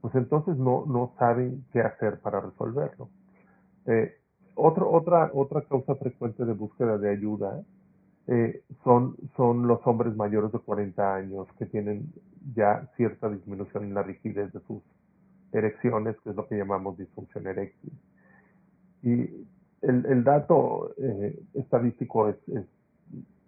[0.00, 3.10] pues entonces no, no saben qué hacer para resolverlo.
[3.86, 4.14] Eh,
[4.54, 7.62] otro, otra, otra causa frecuente de búsqueda de ayuda
[8.26, 12.12] eh, son, son los hombres mayores de 40 años que tienen
[12.54, 14.82] ya cierta disminución en la rigidez de sus
[15.52, 17.92] erecciones, que es lo que llamamos disfunción eréctil.
[19.02, 19.46] Y
[19.82, 22.36] el, el dato eh, estadístico es,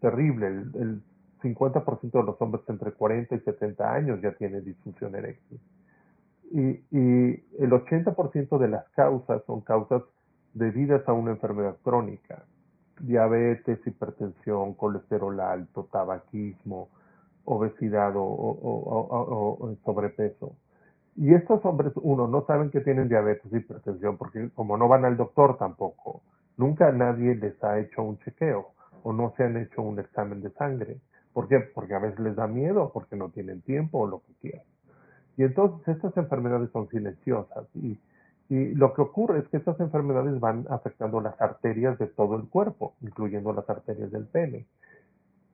[0.00, 0.46] terrible.
[0.46, 1.02] El, el
[1.42, 5.58] 50% de los hombres entre 40 y 70 años ya tienen disfunción eréctil.
[6.52, 6.60] Y,
[6.90, 10.02] y el 80% de las causas son causas
[10.52, 12.44] debidas a una enfermedad crónica.
[13.00, 16.88] Diabetes, hipertensión, colesterol alto, tabaquismo,
[17.44, 20.56] obesidad o, sobrepeso.
[21.16, 25.16] Y estos hombres, uno, no saben que tienen diabetes, hipertensión, porque como no van al
[25.16, 26.22] doctor tampoco,
[26.56, 28.68] nunca nadie les ha hecho un chequeo
[29.02, 30.98] o no se han hecho un examen de sangre.
[31.32, 31.61] ¿Por qué?
[31.61, 34.64] Porque a veces les da miedo, porque no tienen tiempo o lo que quieran.
[35.37, 37.98] Y entonces estas enfermedades son silenciosas y,
[38.48, 42.48] y lo que ocurre es que estas enfermedades van afectando las arterias de todo el
[42.48, 44.66] cuerpo, incluyendo las arterias del pene.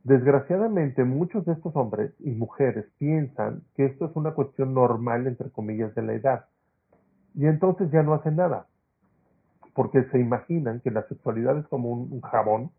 [0.04, 5.50] Desgraciadamente, muchos de estos hombres y mujeres piensan que esto es una cuestión normal, entre
[5.50, 6.44] comillas, de la edad.
[7.34, 8.66] Y entonces ya no hacen nada,
[9.74, 12.70] porque se imaginan que la sexualidad es como un, jabón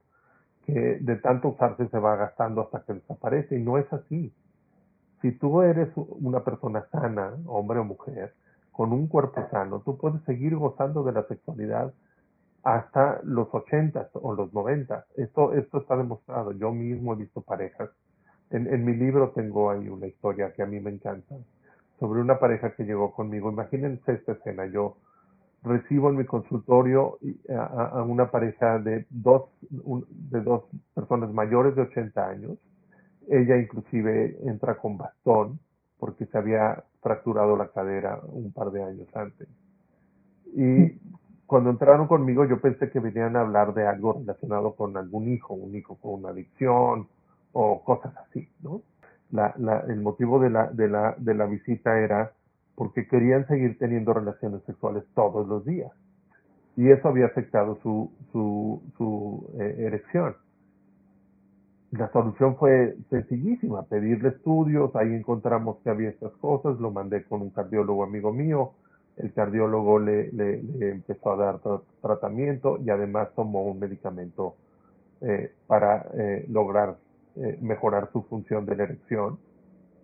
[0.65, 4.31] que de tanto usarse se va gastando hasta que desaparece, y no es así
[5.23, 8.35] si tú eres una persona sana, hombre o mujer,
[8.73, 11.93] con un cuerpo sano, tú puedes seguir gozando de la sexualidad
[12.63, 15.05] hasta los 80 o los 90.
[15.15, 16.51] Esto, esto está demostrado.
[16.51, 17.89] Yo mismo he visto parejas.
[18.49, 21.35] En, en mi libro tengo ahí una historia que a mí me encanta
[21.99, 23.49] sobre una pareja que llegó conmigo.
[23.49, 24.65] Imagínense esta escena.
[24.65, 24.97] Yo
[25.63, 31.83] recibo en mi consultorio a, a una pareja de dos, de dos personas mayores de
[31.83, 32.57] 80 años
[33.29, 35.59] ella inclusive entra con bastón
[35.99, 39.47] porque se había fracturado la cadera un par de años antes.
[40.55, 40.99] Y
[41.45, 45.53] cuando entraron conmigo yo pensé que venían a hablar de algo relacionado con algún hijo,
[45.53, 47.07] un hijo con una adicción
[47.51, 48.81] o cosas así, ¿no?
[49.31, 52.31] La, la, el motivo de la, de, la, de la visita era
[52.75, 55.91] porque querían seguir teniendo relaciones sexuales todos los días.
[56.75, 60.35] Y eso había afectado su, su, su eh, erección
[61.97, 67.41] la solución fue sencillísima, pedirle estudios, ahí encontramos que había estas cosas, lo mandé con
[67.43, 68.71] un cardiólogo amigo mío,
[69.17, 70.29] el cardiólogo le,
[70.79, 71.59] empezó a dar
[72.01, 74.55] tratamiento y además tomó un medicamento
[75.21, 76.97] eh, para eh, lograr
[77.35, 79.37] eh, mejorar su función de la erección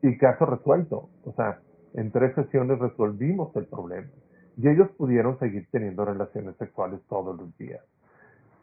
[0.04, 1.60] y caso resuelto, o sea,
[1.96, 4.10] en tres sesiones resolvimos el problema
[4.58, 7.82] y ellos pudieron seguir teniendo relaciones sexuales todos los días.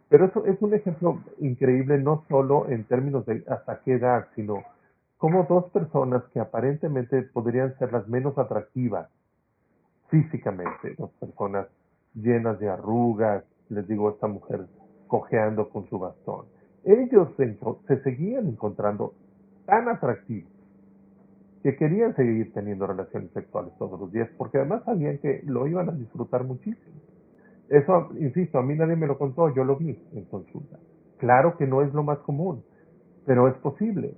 [0.08, 4.62] Pero eso es un ejemplo increíble no solo en términos de hasta qué edad, sino
[5.18, 9.08] como dos personas que aparentemente podrían ser las menos atractivas
[10.08, 11.66] físicamente, dos personas
[12.14, 14.66] llenas de arrugas, les digo, esta mujer
[15.08, 16.46] cojeando con su bastón,
[16.84, 19.14] ellos se, se seguían encontrando
[19.64, 20.52] tan atractivos
[21.62, 25.88] que querían seguir teniendo relaciones sexuales todos los días, porque además sabían que lo iban
[25.88, 26.94] a disfrutar muchísimo.
[27.68, 30.78] Eso, insisto, a mí nadie me lo contó, yo lo vi en consulta.
[31.18, 32.64] Claro que no es lo más común,
[33.24, 34.14] pero es posible.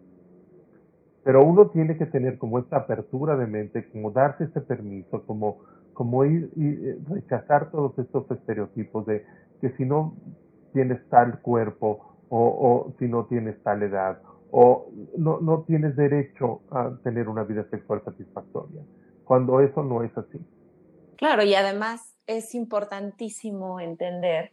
[1.24, 5.58] Pero uno tiene que tener como esta apertura de mente, como darse ese permiso, como,
[5.94, 9.24] como ir eh, rechazar todos estos estereotipos de
[9.60, 10.14] que si no
[10.72, 16.60] tienes tal cuerpo o, o si no tienes tal edad o no, no tienes derecho
[16.70, 18.82] a tener una vida sexual satisfactoria,
[19.24, 20.40] cuando eso no es así.
[21.16, 24.52] Claro, y además es importantísimo entender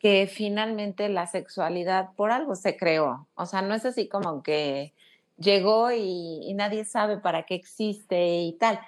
[0.00, 3.28] que finalmente la sexualidad por algo se creó.
[3.34, 4.94] O sea, no es así como que
[5.36, 8.80] llegó y, nadie sabe para qué existe y tal.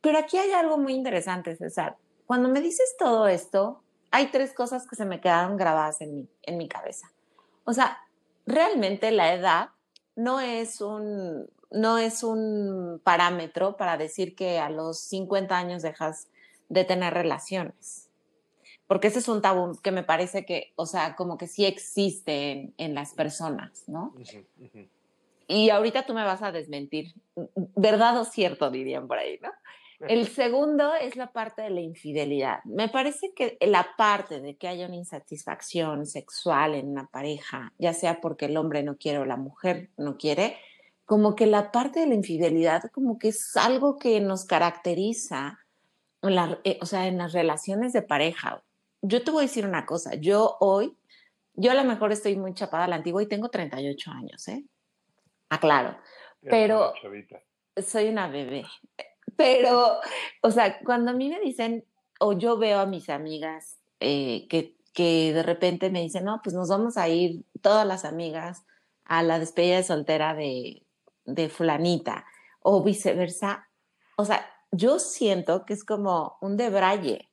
[0.00, 1.96] Pero aquí hay algo muy interesante, César.
[2.26, 3.82] Cuando me dices todo esto,
[4.12, 7.10] hay tres cosas que se me quedaron grabadas en mi, en mi cabeza.
[7.64, 7.98] O sea,
[8.46, 9.70] realmente la edad
[10.14, 16.28] no es un, no es un parámetro para decir que a los 50 años dejas
[16.68, 18.10] de tener relaciones.
[18.86, 22.72] Porque ese es un tabú que me parece que, o sea, como que sí existe
[22.76, 24.14] en, las personas, ¿no?
[25.46, 27.14] Y ahorita tú me vas a desmentir,
[27.76, 29.50] verdad o cierto, dirían por ahí, ¿no?
[30.08, 32.62] El segundo es la parte de la infidelidad.
[32.64, 37.94] Me parece que la parte de que haya una insatisfacción sexual en una pareja, ya
[37.94, 40.58] sea porque el hombre no quiere o la mujer no quiere,
[41.06, 45.58] como que la parte de la infidelidad como que es algo que nos caracteriza,
[46.64, 48.62] eh, o sea, en las relaciones de pareja.
[49.02, 50.96] Yo te voy a decir una cosa, yo hoy,
[51.54, 54.64] yo a lo mejor estoy muy chapada a la antigua y tengo 38 años, ¿eh?
[55.50, 55.98] Aclaro,
[56.40, 56.94] pero
[57.76, 58.64] soy una bebé.
[59.36, 59.98] Pero,
[60.42, 61.84] o sea, cuando a mí me dicen,
[62.20, 66.54] o yo veo a mis amigas eh, que, que de repente me dicen, no, pues
[66.54, 68.64] nos vamos a ir todas las amigas
[69.04, 70.82] a la despedida de soltera de,
[71.24, 72.24] de fulanita,
[72.60, 73.68] o viceversa.
[74.16, 77.28] O sea, yo siento que es como un debraye.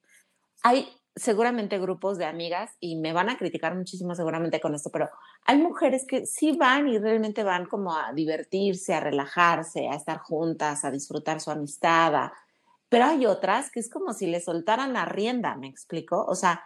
[0.63, 5.09] Hay seguramente grupos de amigas y me van a criticar muchísimo seguramente con esto, pero
[5.45, 10.19] hay mujeres que sí van y realmente van como a divertirse, a relajarse, a estar
[10.19, 12.31] juntas, a disfrutar su amistad,
[12.91, 16.25] pero hay otras que es como si le soltaran la rienda, ¿me explico?
[16.25, 16.63] O sea,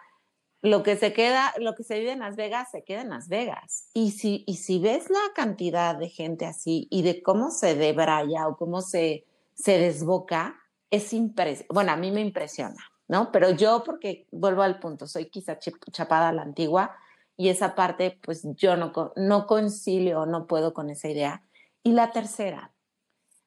[0.62, 3.28] lo que se queda, lo que se vive en Las Vegas, se queda en Las
[3.28, 3.90] Vegas.
[3.94, 8.48] Y si, y si ves la cantidad de gente así y de cómo se debraya
[8.48, 11.72] o cómo se, se desboca, es impresionante.
[11.72, 12.84] Bueno, a mí me impresiona.
[13.08, 13.30] ¿no?
[13.32, 16.96] Pero yo, porque vuelvo al punto, soy quizá chapada a la antigua
[17.36, 21.42] y esa parte, pues yo no, no concilio, no puedo con esa idea.
[21.82, 22.72] Y la tercera,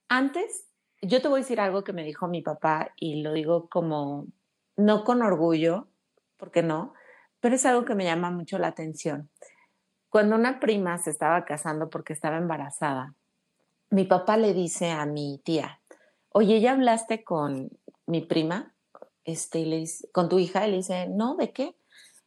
[0.07, 0.67] antes,
[1.01, 4.27] yo te voy a decir algo que me dijo mi papá y lo digo como,
[4.77, 5.87] no con orgullo,
[6.37, 6.93] porque no,
[7.39, 9.29] pero es algo que me llama mucho la atención.
[10.09, 13.15] Cuando una prima se estaba casando porque estaba embarazada,
[13.89, 15.78] mi papá le dice a mi tía,
[16.29, 17.69] oye, ¿ya hablaste con
[18.05, 18.75] mi prima?
[19.31, 21.75] este, le con tu hija, y le dice, no, ¿de qué?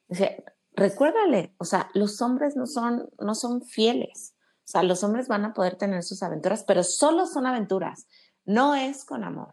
[0.08, 4.34] Dice, recuérdale, o sea, los hombres no son, no son fieles.
[4.58, 8.06] O sea, los hombres van a poder tener sus aventuras, pero solo son aventuras,
[8.44, 9.52] no es con amor.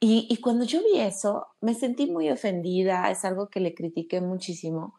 [0.00, 4.20] Y, y, cuando yo vi eso, me sentí muy ofendida, es algo que le critiqué
[4.20, 4.94] muchísimo,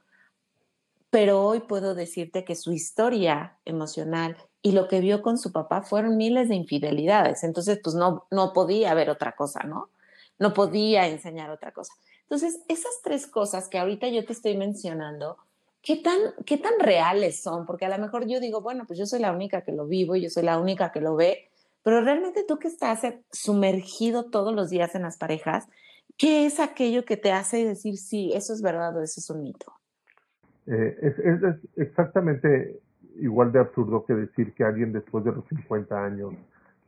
[1.15, 5.81] pero hoy puedo decirte que su historia emocional y lo que vio con su papá
[5.81, 9.87] fueron miles de infidelidades, entonces pues no, no podía haber otra cosa, ¿no?
[10.39, 11.93] no podía enseñar otra cosa.
[12.23, 15.37] Entonces, esas tres cosas que ahorita yo te estoy mencionando,
[15.81, 17.65] ¿qué tan, qué tan reales son?
[17.65, 20.17] Porque a lo mejor yo digo, bueno, pues yo soy la única que lo vivo,
[20.17, 21.49] yo soy la única que lo ve,
[21.81, 22.99] pero realmente tú que estás
[23.31, 25.65] sumergido todos los días en las parejas,
[26.17, 29.43] ¿qué es aquello que te hace decir, sí, eso es verdad o eso es un
[29.43, 29.71] mito?
[30.67, 32.79] Eh, es, es, exactamente
[33.17, 36.33] igual de absurdo que decir que alguien después de los 50 años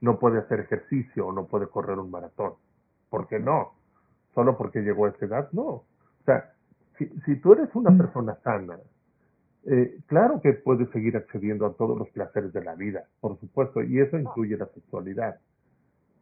[0.01, 2.53] no puede hacer ejercicio o no puede correr un maratón.
[3.09, 3.73] ¿Por qué no?
[4.33, 5.63] Solo porque llegó a esa edad, no.
[5.63, 5.85] O
[6.25, 6.51] sea,
[6.97, 7.97] si, si tú eres una mm.
[7.97, 8.77] persona sana,
[9.69, 13.83] eh, claro que puedes seguir accediendo a todos los placeres de la vida, por supuesto,
[13.83, 15.39] y eso incluye la sexualidad.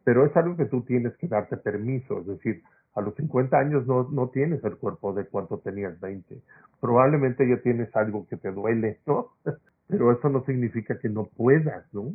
[0.02, 2.62] Pero es algo que tú tienes que darte permiso, es decir,
[2.96, 6.40] a los 50 años no, no tienes el cuerpo de cuánto tenías 20.
[6.80, 9.32] Probablemente ya tienes algo que te duele, ¿no?
[9.86, 12.14] Pero eso no significa que no puedas, ¿no?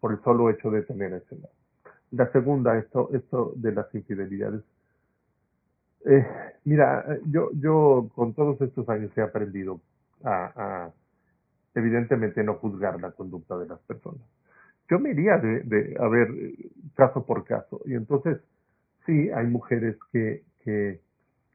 [0.00, 1.50] Por el solo hecho de tener ese edad.
[2.10, 4.62] La segunda, esto, esto de las infidelidades.
[6.04, 6.26] Eh,
[6.64, 9.80] mira, yo, yo con todos estos años he aprendido
[10.24, 10.90] a,
[11.74, 14.22] evidentemente no juzgar la conducta de las personas.
[14.90, 16.28] Yo me iría de, de a ver
[16.94, 17.80] caso por caso.
[17.84, 18.38] Y entonces,
[19.06, 21.00] sí, hay mujeres que, que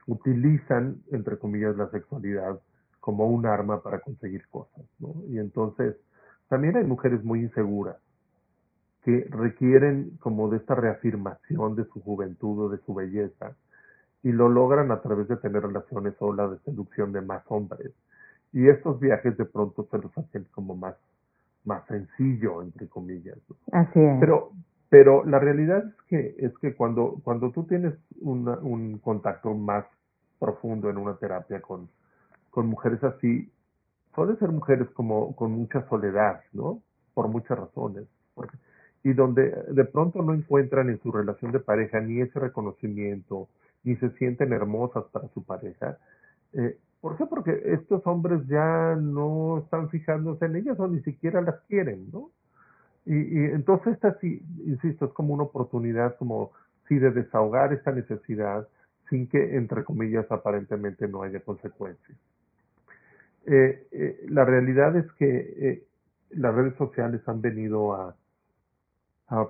[0.06, 2.60] utilizan, entre comillas, la sexualidad
[3.00, 5.14] como un arma para conseguir cosas, ¿no?
[5.28, 5.96] Y entonces,
[6.48, 7.96] también hay mujeres muy inseguras
[9.04, 13.56] que requieren como de esta reafirmación de su juventud o de su belleza
[14.22, 17.92] y lo logran a través de tener relaciones o la de seducción de más hombres.
[18.52, 20.94] Y estos viajes de pronto se los hacen como más,
[21.64, 23.38] más sencillo, entre comillas.
[23.72, 24.20] Así es.
[24.20, 24.52] Pero,
[24.92, 29.86] pero la realidad es que, es que cuando, cuando tú tienes un contacto más
[30.38, 31.88] profundo en una terapia con,
[32.50, 33.50] con mujeres así,
[34.14, 36.82] suelen ser mujeres como con mucha soledad, ¿no?
[37.14, 38.04] Por muchas razones.
[39.02, 43.48] y donde de pronto no encuentran en su relación de pareja ni ese reconocimiento,
[43.84, 45.96] ni se sienten hermosas para su pareja.
[46.52, 47.24] Eh, ¿Por qué?
[47.24, 52.30] Porque estos hombres ya no están fijándose en ellas o ni siquiera las quieren, ¿no?
[53.04, 56.52] Y, y entonces esta sí, insisto, es como una oportunidad como
[56.88, 58.68] sí de desahogar esta necesidad
[59.08, 62.18] sin que, entre comillas, aparentemente no haya consecuencias.
[63.44, 65.86] Eh, eh, la realidad es que eh,
[66.30, 68.16] las redes sociales han venido a,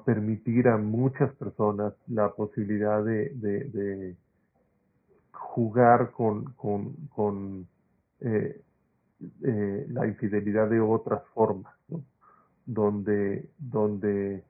[0.04, 4.14] permitir a muchas personas la posibilidad de, de,
[5.32, 7.66] jugar con, con, con
[9.40, 12.00] la infidelidad de otras formas, ¿no?
[12.66, 14.44] Donde, donde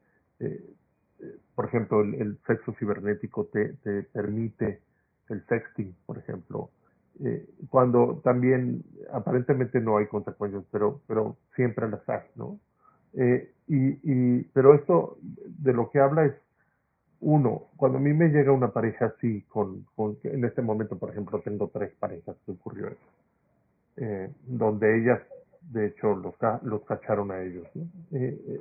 [1.55, 4.81] por ejemplo, el, el sexo cibernético te, te, permite,
[5.29, 6.71] el sexting, por ejemplo,
[7.25, 8.83] eh, cuando también
[9.13, 12.59] aparentemente no hay consecuencias, pero, pero siempre las hay, ¿no?
[13.15, 16.35] Eh, y, y, pero esto de lo que habla es,
[17.21, 21.11] uno, cuando a mí me llega una pareja así, con, con en este momento, por
[21.11, 22.99] ejemplo, tengo tres parejas que ocurrió eso,
[23.97, 25.21] eh, donde ellas,
[25.71, 27.67] de hecho, los, los cacharon a ellos.
[27.75, 27.89] ¿no?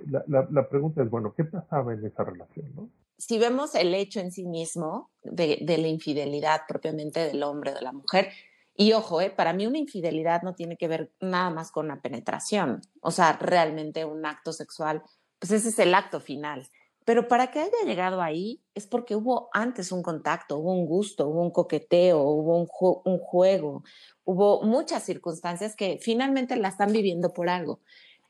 [0.10, 2.66] la, la, la pregunta es, bueno, ¿qué pasaba en esa relación?
[2.76, 2.90] ¿no?
[3.22, 7.82] si vemos el hecho en sí mismo de, la infidelidad propiamente del hombre o de
[7.82, 8.30] la mujer,
[8.76, 12.02] y ojo, eh, para mí una infidelidad no tiene que ver nada más con una
[12.02, 15.04] penetración, o sea, realmente un acto sexual,
[15.38, 16.68] pues ese es el acto final.
[17.04, 21.28] Pero para que haya llegado ahí es porque hubo antes un contacto, hubo un gusto,
[21.28, 23.84] hubo un coqueteo, hubo un, juego,
[24.24, 27.80] hubo muchas circunstancias que finalmente la están viviendo por algo.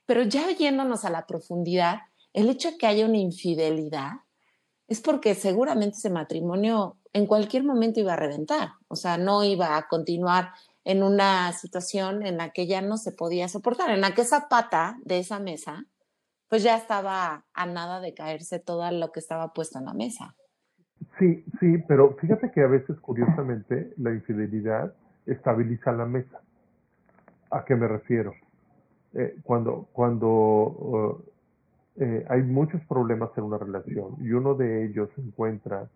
[0.05, 1.99] Pero ya yéndonos a la profundidad,
[2.33, 4.11] el hecho de que haya una infidelidad
[4.87, 9.75] es porque seguramente ese matrimonio en cualquier momento iba a reventar, o sea, no iba
[9.75, 10.51] a continuar
[10.83, 14.47] en una situación en la que ya no se podía soportar, en la que esa
[14.49, 15.85] pata de esa mesa,
[16.51, 20.35] pues ya estaba a nada de caerse todo lo que estaba puesto en la mesa.
[21.17, 24.93] Sí, sí, pero fíjate que a veces, curiosamente, la infidelidad
[25.25, 26.41] estabiliza la mesa.
[27.51, 28.33] ¿A qué me refiero?
[29.13, 31.23] Eh, cuando cuando uh,
[31.95, 35.89] eh, hay muchos problemas en una relación y uno de ellos encuentra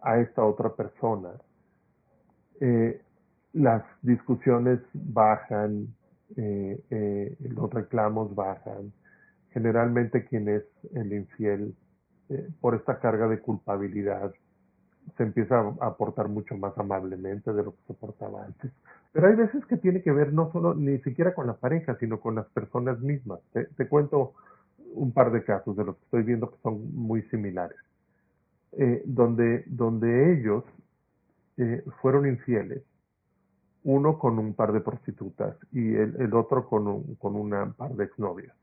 [0.00, 1.30] a esta otra persona,
[2.60, 3.02] eh,
[3.52, 5.92] las discusiones bajan,
[6.36, 8.92] eh, los reclamos bajan.
[9.52, 11.74] Generalmente quien es el infiel,
[12.60, 14.32] por esta carga de culpabilidad,
[15.16, 18.72] se empieza a portar mucho más amablemente de lo que se portaba antes.
[19.12, 22.20] Pero hay veces que tiene que ver no solo ni siquiera con la pareja, sino
[22.20, 23.40] con las personas mismas.
[23.52, 24.34] te cuento
[24.94, 27.78] un par de casos de los que estoy viendo que son muy similares,
[28.72, 30.64] eh, donde, donde ellos
[31.56, 32.82] eh, fueron infieles,
[33.84, 37.92] uno con un par de prostitutas y el, el otro con, un, con una par
[37.94, 38.54] de exnovias.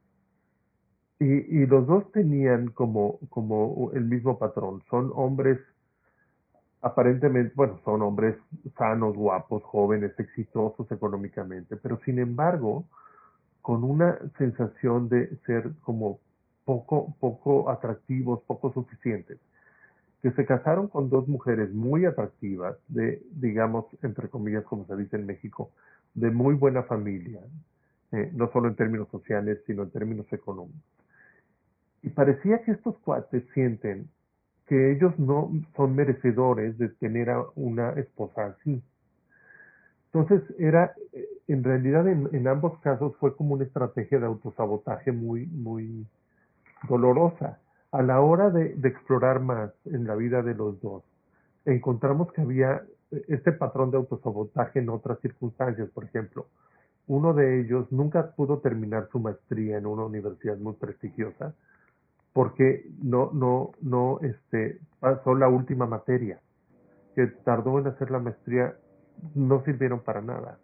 [1.20, 4.82] Y, y, los dos tenían como, como el mismo patrón.
[4.90, 5.60] Son hombres,
[6.82, 8.38] aparentemente, bueno, son hombres
[8.78, 12.86] sanos, guapos, jóvenes, exitosos económicamente, pero sin embargo,
[13.62, 16.20] con una sensación de ser como
[16.64, 19.40] poco, poco atractivos, poco suficientes,
[20.22, 25.16] que se casaron con dos mujeres muy atractivas, de, digamos, entre comillas, como se dice
[25.18, 25.72] en México,
[26.14, 27.42] de muy buena familia,
[28.12, 30.99] eh, no solo en términos sociales, sino en términos económicos.
[32.02, 34.10] Y parecía que estos cuates sienten
[34.70, 38.84] que ellos no son merecedores de tener a una esposa así.
[40.14, 45.48] Entonces, era, eh, en realidad, en, ambos casos fue como una estrategia de autosabotaje muy,
[45.48, 46.06] muy
[46.88, 47.60] dolorosa.
[47.92, 51.04] A la hora de, explorar más en la vida de los dos,
[51.66, 55.90] encontramos que había eh, este patrón de autosabotaje en otras circunstancias.
[55.90, 56.46] Por ejemplo,
[57.08, 61.56] uno de ellos nunca pudo terminar su maestría en una universidad muy prestigiosa
[62.34, 66.40] porque no, no, no, este, pasó la última materia,
[67.16, 68.76] que tardó en hacer la maestría
[69.36, 70.58] no sirvieron para nada.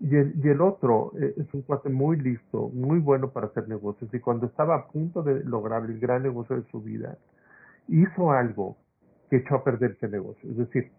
[0.00, 3.68] Y el, y el otro eh, es un cuate muy listo, muy bueno para hacer
[3.68, 4.12] negocios.
[4.12, 7.16] Y cuando estaba a punto de lograr el gran negocio de su vida,
[7.88, 8.76] hizo algo
[9.30, 10.50] que echó a perder ese negocio.
[10.50, 10.90] Es decir,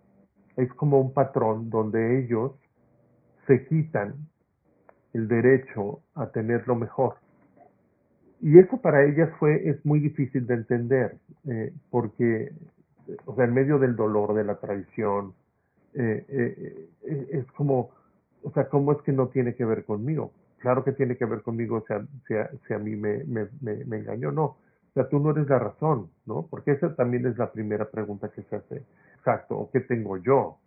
[0.55, 2.53] es como un patrón donde ellos
[3.47, 4.15] se quitan
[5.13, 7.15] el derecho a tener lo mejor.
[8.45, 11.17] Y eso para ellas fue, es muy difícil de entender,
[11.49, 12.51] eh, porque,
[13.25, 15.33] o sea, en medio del dolor, de la traición,
[15.95, 16.87] eh,
[17.31, 17.89] es como,
[18.43, 20.31] o sea, ¿cómo es que no tiene que ver conmigo?
[20.59, 22.05] Claro que tiene que ver conmigo si a,
[22.67, 24.43] si a, mí me, me, me, engañó, no.
[24.45, 24.57] O
[24.93, 26.45] sea, tú no eres la razón, ¿no?
[26.47, 28.83] Porque esa también es la primera pregunta que se hace.
[29.17, 30.59] Exacto, ¿o qué tengo yo?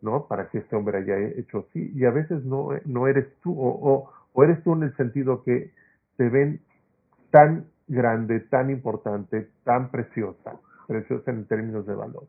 [0.00, 0.26] ¿No?
[0.26, 1.92] Para que este hombre haya hecho así.
[1.94, 5.70] Y a veces no, no eres tú, o, o eres tú en el sentido que
[6.16, 6.60] te ven
[7.30, 12.26] tan grande, tan importante, tan preciosa, preciosa en términos de valor,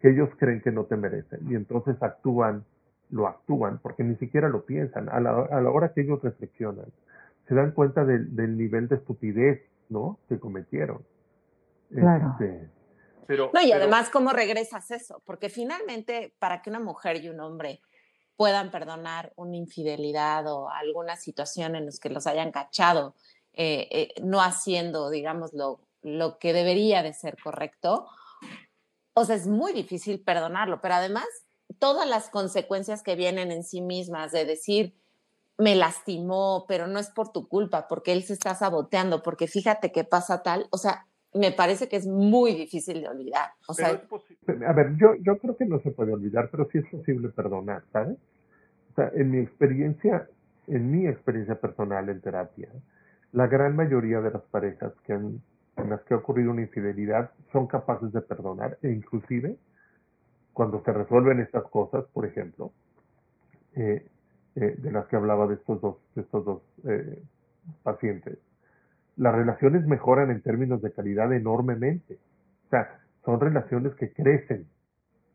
[0.00, 2.64] que ellos creen que no te merecen y entonces actúan,
[3.10, 5.08] lo actúan porque ni siquiera lo piensan.
[5.08, 6.86] A la, a la hora que ellos reflexionan,
[7.48, 10.18] se dan cuenta del, del nivel de estupidez, ¿no?
[10.28, 11.02] Que cometieron.
[11.90, 12.36] Claro.
[12.38, 12.68] Este,
[13.26, 15.22] pero, no, y además, ¿cómo regresas eso?
[15.24, 17.80] Porque finalmente, para que una mujer y un hombre
[18.36, 23.14] puedan perdonar una infidelidad o alguna situación en los que los hayan cachado
[23.54, 28.06] eh, eh, no haciendo, digamos, lo, lo que debería de ser correcto,
[29.14, 31.26] o sea, es muy difícil perdonarlo, pero además
[31.78, 34.94] todas las consecuencias que vienen en sí mismas de decir,
[35.58, 39.92] me lastimó, pero no es por tu culpa, porque él se está saboteando, porque fíjate
[39.92, 43.50] que pasa tal, o sea, me parece que es muy difícil de olvidar.
[43.66, 44.02] O sea,
[44.66, 47.84] a ver, yo, yo creo que no se puede olvidar, pero sí es posible perdonar,
[47.92, 48.18] ¿sabes?
[48.90, 50.28] O sea, en mi experiencia,
[50.66, 52.68] en mi experiencia personal en terapia,
[53.32, 55.42] la gran mayoría de las parejas que han,
[55.76, 59.56] en las que ha ocurrido una infidelidad son capaces de perdonar e inclusive
[60.52, 62.72] cuando se resuelven estas cosas, por ejemplo,
[63.74, 64.06] eh,
[64.54, 67.22] eh, de las que hablaba de estos dos, de estos dos eh,
[67.82, 68.38] pacientes,
[69.16, 72.18] las relaciones mejoran en términos de calidad enormemente.
[72.66, 74.66] O sea, son relaciones que crecen,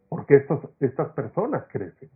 [0.09, 2.09] porque estos, estas personas crecen.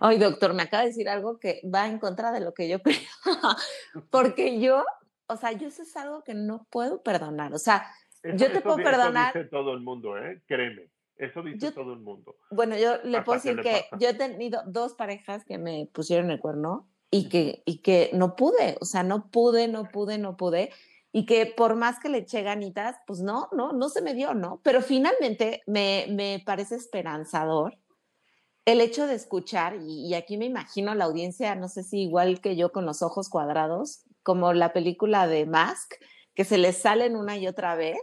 [0.00, 2.78] Ay, doctor, me acaba de decir algo que va en contra de lo que yo
[2.82, 2.98] creo.
[4.10, 4.84] Porque yo,
[5.26, 7.52] o sea, yo eso es algo que no puedo perdonar.
[7.54, 7.86] O sea,
[8.22, 9.30] yo te puedo perdonar.
[9.30, 10.42] Eso dice todo el mundo, ¿eh?
[10.46, 10.90] Créeme.
[11.16, 12.36] Eso dice todo el mundo.
[12.50, 16.40] Bueno, yo le puedo decir que yo he tenido dos parejas que me pusieron el
[16.40, 20.70] cuerno y que, y que no pude, o sea, no pude, no pude, no pude.
[21.12, 24.32] Y que por más que le eché ganitas, pues no, no, no se me dio,
[24.32, 24.60] ¿no?
[24.64, 27.76] Pero finalmente me, me parece esperanzador
[28.64, 32.56] el hecho de escuchar, y, aquí me imagino la audiencia, no sé si igual que
[32.56, 35.94] yo con los ojos cuadrados, como la película de Mask,
[36.34, 37.98] que se les salen una y otra vez.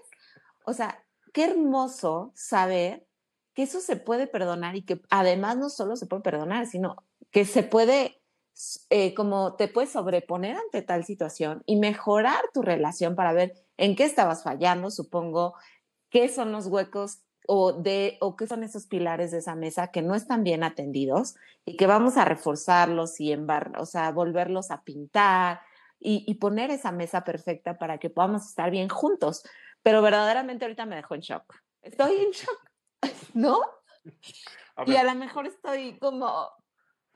[0.65, 1.03] O sea,
[1.33, 3.07] qué hermoso saber
[3.53, 6.95] que eso se puede perdonar y que además no solo se puede perdonar, sino
[7.31, 8.21] que se puede,
[8.89, 13.95] eh, como te puedes sobreponer ante tal situación y mejorar tu relación para ver en
[13.95, 15.55] qué estabas fallando, supongo,
[16.09, 17.19] qué son los huecos
[17.51, 21.35] o, de, o qué son esos pilares de esa mesa que no están bien atendidos
[21.65, 25.61] y que vamos a reforzarlos y embar o sea, volverlos a pintar
[25.99, 29.43] y, y, poner esa mesa perfecta para que podamos estar bien juntos.
[29.81, 31.55] Pero verdaderamente ahorita me dejó en shock.
[31.81, 32.69] Estoy en shock,
[33.33, 33.59] ¿no?
[34.85, 36.51] y a lo mejor estoy como,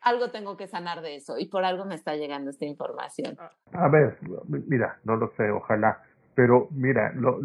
[0.01, 3.37] algo tengo que sanar de eso y por algo me está llegando esta información.
[3.71, 4.17] A ver,
[4.47, 6.01] mira, no lo sé, ojalá,
[6.33, 7.39] pero mira, lo,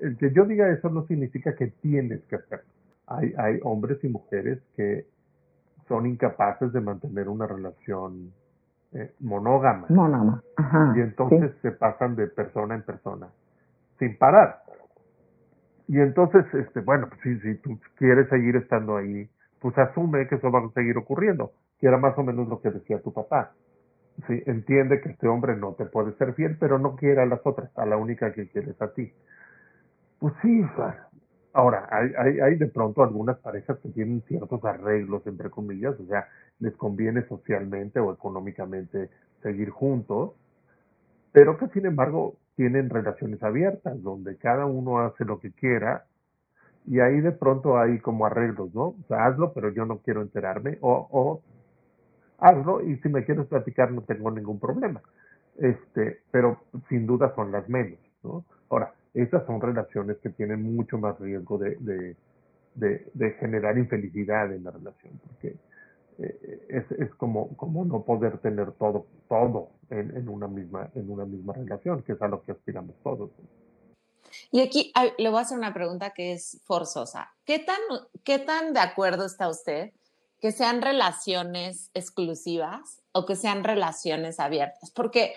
[0.00, 2.66] el que yo diga eso no significa que tienes que hacerlo.
[3.06, 5.06] Hay, hay hombres y mujeres que
[5.88, 8.32] son incapaces de mantener una relación
[8.92, 9.86] eh, monógama.
[9.88, 10.42] Monógama.
[10.96, 13.28] y entonces se pasan de persona en persona,
[13.98, 14.62] sin parar.
[15.88, 19.28] Y entonces, este, bueno, pues si, si tú quieres seguir estando ahí,
[19.60, 22.70] pues asume que eso va a seguir ocurriendo, que era más o menos lo que
[22.70, 23.52] decía tu papá.
[24.26, 27.40] Sí, entiende que este hombre no te puede ser fiel, pero no quiere a las
[27.44, 29.12] otras, a la única que quieres a ti.
[30.18, 30.62] Pues sí,
[31.52, 36.06] ahora, hay, hay, hay de pronto algunas parejas que tienen ciertos arreglos, entre comillas, o
[36.06, 39.10] sea, les conviene socialmente o económicamente
[39.42, 40.32] seguir juntos,
[41.32, 46.06] pero que sin embargo tienen relaciones abiertas, donde cada uno hace lo que quiera,
[46.86, 48.82] y ahí de pronto hay como arreglos, ¿no?
[48.88, 51.42] O sea, hazlo, pero yo no quiero enterarme, o, o
[52.38, 55.02] hazlo, y si me quieres platicar no tengo ningún problema.
[55.56, 58.44] Este, pero sin duda son las menos, ¿no?
[58.70, 58.92] Ahora,
[59.22, 61.76] esas son relaciones que tienen mucho más riesgo de,
[62.74, 65.56] de, de, generar infelicidad en la relación, porque
[66.18, 71.10] eh, es, es como, como no poder tener todo, todo en, en, una misma, en
[71.10, 73.30] una misma relación, que es a lo que aspiramos todos.
[74.50, 77.32] Y aquí le voy a hacer una pregunta que es forzosa.
[77.46, 77.78] ¿Qué tan,
[78.22, 79.92] ¿Qué tan de acuerdo está usted
[80.40, 84.90] que sean relaciones exclusivas o que sean relaciones abiertas?
[84.90, 85.34] Porque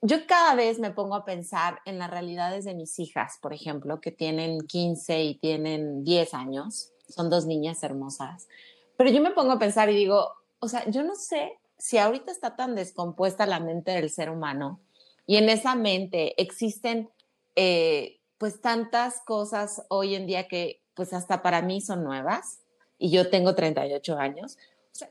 [0.00, 4.00] yo cada vez me pongo a pensar en las realidades de mis hijas, por ejemplo,
[4.00, 8.48] que tienen 15 y tienen 10 años, son dos niñas hermosas,
[8.96, 12.30] pero yo me pongo a pensar y digo, o sea, yo no sé si ahorita
[12.30, 14.80] está tan descompuesta la mente del ser humano
[15.26, 17.10] y en esa mente existen
[17.56, 22.60] eh, pues tantas cosas hoy en día que pues hasta para mí son nuevas
[22.98, 24.58] y yo tengo 38 años.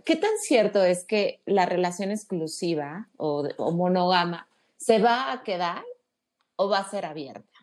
[0.04, 3.72] ¿Qué tan cierto es que la relación exclusiva o, o
[4.78, 5.84] se va a quedar
[6.55, 7.59] o va a ser abierta?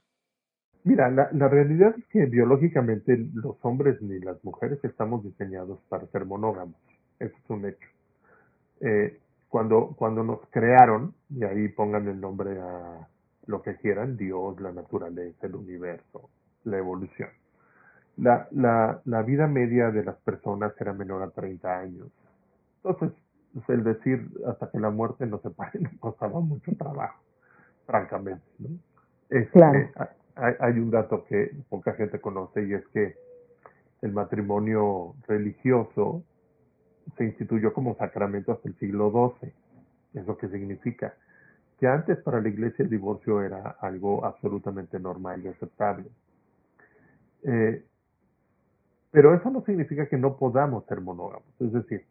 [0.84, 6.26] Mira, la, realidad es que biológicamente los hombres ni las mujeres estamos diseñados para ser
[6.26, 6.76] monógamos.
[7.18, 7.88] Eso es un hecho.
[8.80, 13.08] Eh, cuando, cuando nos crearon, y ahí pongan el nombre a
[13.46, 16.28] lo que quieran, Dios, la naturaleza, el universo,
[16.64, 17.30] la evolución.
[18.18, 22.08] La, la, la vida media de las personas era menor a 30 años.
[22.82, 23.16] Entonces,
[23.54, 27.22] pues, el decir hasta que la muerte nos separe nos costaba mucho trabajo,
[27.86, 28.44] francamente.
[28.58, 28.68] ¿no?
[29.30, 29.88] Este, claro
[30.36, 33.16] hay, un dato que poca gente conoce y es que
[34.02, 36.22] el matrimonio religioso
[37.16, 39.52] se instituyó como sacramento hasta el siglo XII.
[40.14, 41.14] Eso que significa
[41.78, 46.06] que antes para la iglesia el divorcio era algo absolutamente normal y aceptable.
[47.44, 47.84] Eh,
[49.10, 51.44] pero eso no significa que no podamos ser monógamos.
[51.60, 52.04] Es decir,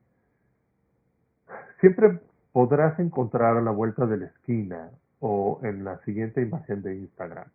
[1.84, 2.17] siempre
[2.53, 7.47] podrás encontrar a la vuelta de la esquina o en la siguiente imagen de Instagram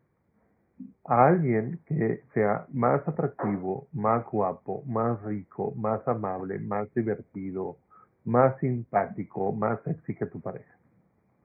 [1.07, 7.79] a alguien que sea más atractivo, más guapo, más rico, más amable, más divertido,
[8.27, 10.77] más simpático, más sexy que tu pareja.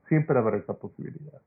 [0.06, 1.40] Siempre habrá esa posibilidad.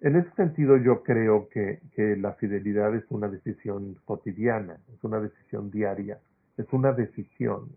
[0.00, 1.80] En ese sentido, yo creo que,
[2.16, 6.18] la fidelidad es una decisión cotidiana, es una decisión diaria,
[6.56, 7.68] es una decisión.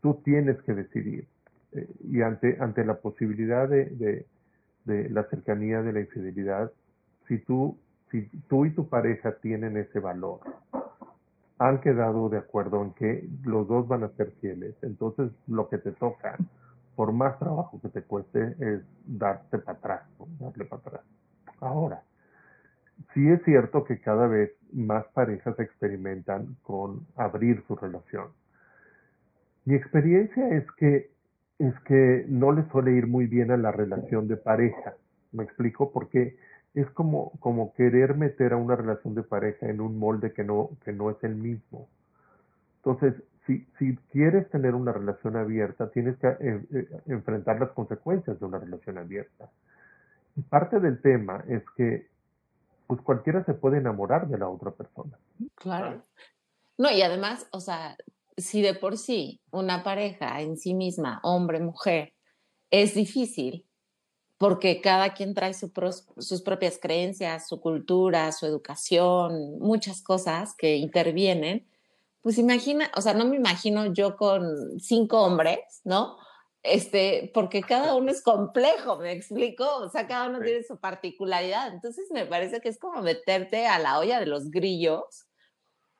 [0.00, 1.33] tú tienes que decidir.
[2.04, 4.26] Y ante, ante la posibilidad de,
[4.84, 6.70] de la cercanía de la infidelidad,
[7.26, 7.78] si tú
[8.14, 10.38] si tú y tu pareja tienen ese valor,
[11.58, 15.78] han quedado de acuerdo en que los dos van a ser fieles, entonces lo que
[15.78, 16.36] te toca,
[16.94, 20.02] por más trabajo que te cueste, es darte para atrás,
[20.38, 21.00] darle para atrás.
[21.58, 22.04] Ahora,
[23.14, 28.28] sí es cierto que cada vez más parejas experimentan con abrir su relación.
[29.64, 31.10] Mi experiencia es que
[31.58, 34.94] es que no le suele ir muy bien a la relación de pareja.
[35.32, 35.92] ¿Me explico?
[35.92, 36.36] Porque
[36.74, 40.70] es como, como querer meter a una relación de pareja en un molde que no,
[40.84, 41.88] que no es el mismo.
[42.78, 43.14] Entonces,
[43.46, 48.46] si, si quieres tener una relación abierta, tienes que eh, eh, enfrentar las consecuencias de
[48.46, 49.50] una relación abierta.
[50.36, 52.08] Y parte del tema es que
[52.86, 55.16] pues cualquiera se puede enamorar de la otra persona.
[55.54, 56.02] Claro.
[56.76, 57.96] No, y además, o sea,
[58.36, 62.14] si de por sí una pareja en sí misma, hombre, mujer,
[62.70, 63.66] es difícil,
[64.38, 71.68] porque cada quien trae sus propias creencias, su cultura, su educación, muchas cosas que intervienen.
[72.20, 76.16] Pues imagina, o sea, no me imagino yo con cinco hombres, ¿no?
[76.62, 79.64] Este, porque cada uno es complejo, ¿me explico?
[79.76, 81.72] O sea, cada uno tiene su particularidad.
[81.72, 85.26] Entonces me parece que es como meterte a la olla de los grillos,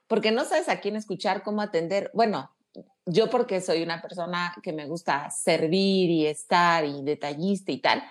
[0.06, 2.10] porque no sabes a quién escuchar, cómo atender.
[2.14, 2.50] Bueno,
[3.06, 8.02] yo porque soy una persona que me gusta servir y estar y detallista y tal,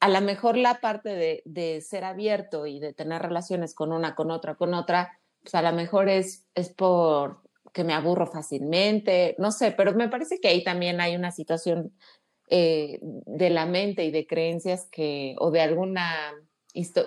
[0.00, 4.30] a lo mejor la parte de, ser abierto y de tener relaciones con una, con
[4.30, 7.42] otra, con otra, pues a lo mejor es, es por
[7.72, 11.92] que me aburro fácilmente, no sé, pero me parece que ahí también hay una situación
[12.50, 16.34] eh, de la mente y de creencias que, o de alguna,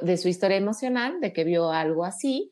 [0.02, 2.52] de su historia emocional, de que vio algo así,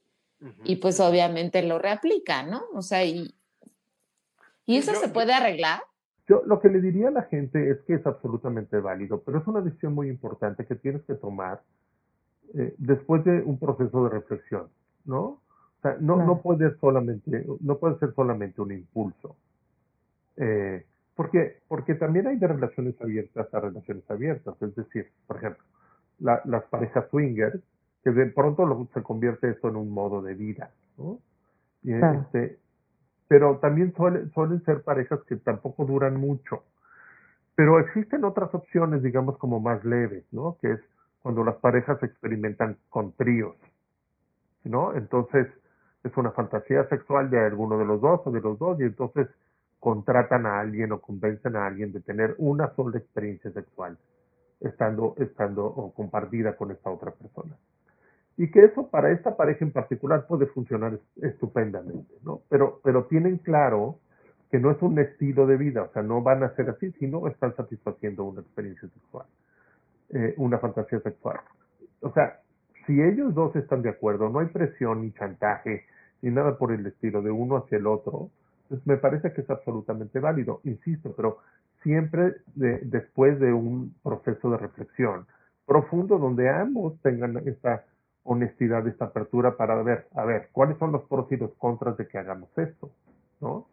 [0.63, 2.63] y pues obviamente lo reaplica, ¿no?
[2.73, 3.35] O sea, y,
[4.65, 5.81] y eso se puede arreglar.
[6.27, 9.47] Yo lo que le diría a la gente es que es absolutamente válido, pero es
[9.47, 11.61] una decisión muy importante que tienes que tomar
[12.55, 14.69] eh, después de un proceso de reflexión,
[15.05, 15.21] ¿no?
[15.21, 19.35] O sea, no, no puede solamente, no puede ser solamente un impulso.
[20.37, 20.83] Eh,
[21.15, 24.55] porque, porque también hay de relaciones abiertas a relaciones abiertas.
[24.61, 25.63] Es decir, por ejemplo,
[26.19, 27.61] las parejas swingers,
[28.05, 31.17] que de pronto se convierte esto en un modo de vida, ¿no?
[31.81, 32.59] Y, este,
[33.27, 36.63] pero también suelen ser parejas que tampoco duran mucho.
[37.55, 40.55] Pero existen otras opciones, digamos, como más leves, ¿no?
[40.61, 40.79] Que es
[41.23, 43.55] cuando las parejas experimentan con tríos,
[44.63, 44.93] ¿no?
[44.93, 45.47] Entonces,
[46.03, 49.27] es una fantasía sexual de alguno de los dos o de los dos, y entonces
[49.79, 53.97] contratan a alguien o convencen a alguien de tener una sola experiencia sexual,
[54.59, 57.55] estando, estando o compartida con esta otra persona
[58.37, 62.41] y que eso para esta pareja en particular puede funcionar estupendamente, ¿no?
[62.49, 63.99] Pero, pero tienen claro
[64.51, 67.27] que no es un estilo de vida, o sea, no van a ser así, sino
[67.27, 69.25] están satisfaciendo una experiencia sexual,
[70.09, 71.39] eh, una fantasía sexual.
[72.01, 72.41] O sea,
[72.85, 75.85] si ellos dos están de acuerdo, no hay presión ni chantaje
[76.21, 78.29] ni nada por el estilo de uno hacia el otro,
[78.69, 81.39] pues me parece que es absolutamente válido, insisto, pero
[81.83, 85.27] siempre después de un proceso de reflexión,
[85.65, 87.83] profundo donde ambos tengan esta
[88.25, 92.07] honestidad, esta apertura para ver, a ver, cuáles son los pros y los contras de
[92.07, 92.91] que hagamos esto,
[93.39, 93.69] ¿no?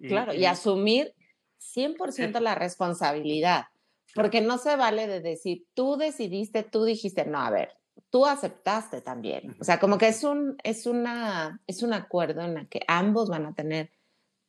[0.00, 1.14] claro, y, asumir
[1.60, 3.66] 100% la responsabilidad,
[4.14, 7.76] porque no se vale de decir, tú decidiste, tú dijiste, no, a ver,
[8.10, 9.54] tú aceptaste también.
[9.60, 13.28] O sea, como que es un, es una, es un acuerdo en el que ambos
[13.28, 13.90] van a tener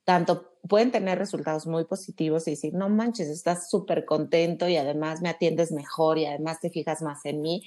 [0.06, 5.22] tanto pueden tener resultados muy positivos y decir, no manches, estás súper contento y además
[5.22, 7.64] me atiendes mejor y además te fijas más en mí.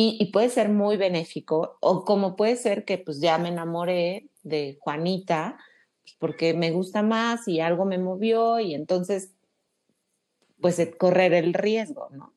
[0.00, 4.78] Y, puede ser muy benéfico, o como puede ser que pues ya me enamoré de
[4.78, 5.58] Juanita
[6.04, 9.32] pues, porque me gusta más y algo me movió y entonces
[10.60, 12.32] pues correr el riesgo, ¿no?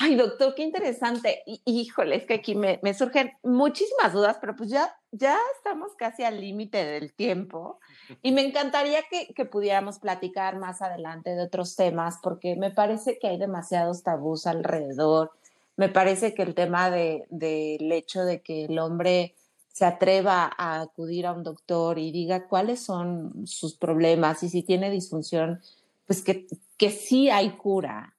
[0.00, 1.42] Ay, doctor, qué interesante.
[1.64, 6.40] híjole, es que aquí me, surgen muchísimas dudas, pero pues ya, ya estamos casi al
[6.40, 7.78] límite del tiempo
[8.20, 13.18] y me encantaría que, que, pudiéramos platicar más adelante de otros temas porque me parece
[13.18, 15.32] que hay demasiados tabús alrededor.
[15.76, 19.34] Me parece que el tema del de, hecho de que el hombre
[19.72, 24.62] se atreva a acudir a un doctor y diga cuáles son sus problemas y si
[24.62, 25.60] tiene disfunción,
[26.06, 28.14] pues que, que sí hay cura.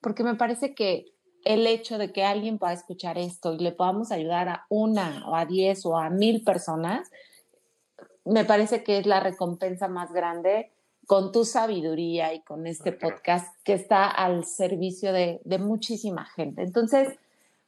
[0.00, 1.12] Porque me parece que
[1.44, 5.36] el hecho de que alguien pueda escuchar esto y le podamos ayudar a una o
[5.36, 7.10] a diez o a mil personas,
[8.24, 10.70] me parece que es la recompensa más grande
[11.06, 16.62] con tu sabiduría y con este podcast que está al servicio de, muchísima gente.
[16.62, 17.18] Entonces,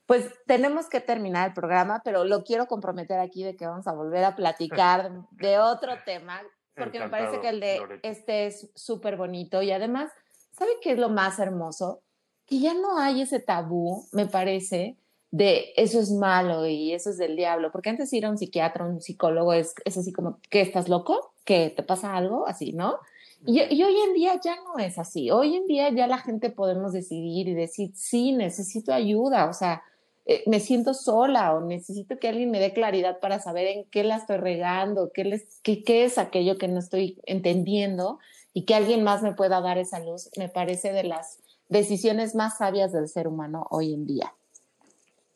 [0.05, 3.93] pues tenemos que terminar el programa, pero lo quiero comprometer aquí de que vamos a
[3.93, 6.43] volver a platicar de otro tema,
[6.77, 10.13] porque me parece que el de este es súper bonito y además,
[10.53, 12.03] ¿sabe qué es lo más hermoso?
[12.51, 14.97] Que ya no hay ese tabú, me parece,
[15.31, 18.85] de eso es malo y eso es del diablo, porque antes ir a un psiquiatra,
[18.85, 21.33] un psicólogo es, es así como, ¿que estás loco?
[21.45, 22.49] ¿Que te pasa algo?
[22.49, 22.99] Así, ¿no?
[23.47, 25.31] Y, y, hoy en día ya no es así.
[25.31, 29.83] Hoy en día ya la gente podemos decidir y decir, sí, necesito ayuda, o sea,
[30.27, 34.03] eh, me siento sola o necesito que alguien me dé claridad para saber en qué
[34.03, 38.19] la estoy regando, qué, les, qué, qué es aquello que no estoy entendiendo
[38.53, 41.39] y que alguien más me pueda dar esa luz, me parece de las
[41.71, 44.35] decisiones más sabias del ser humano hoy en día.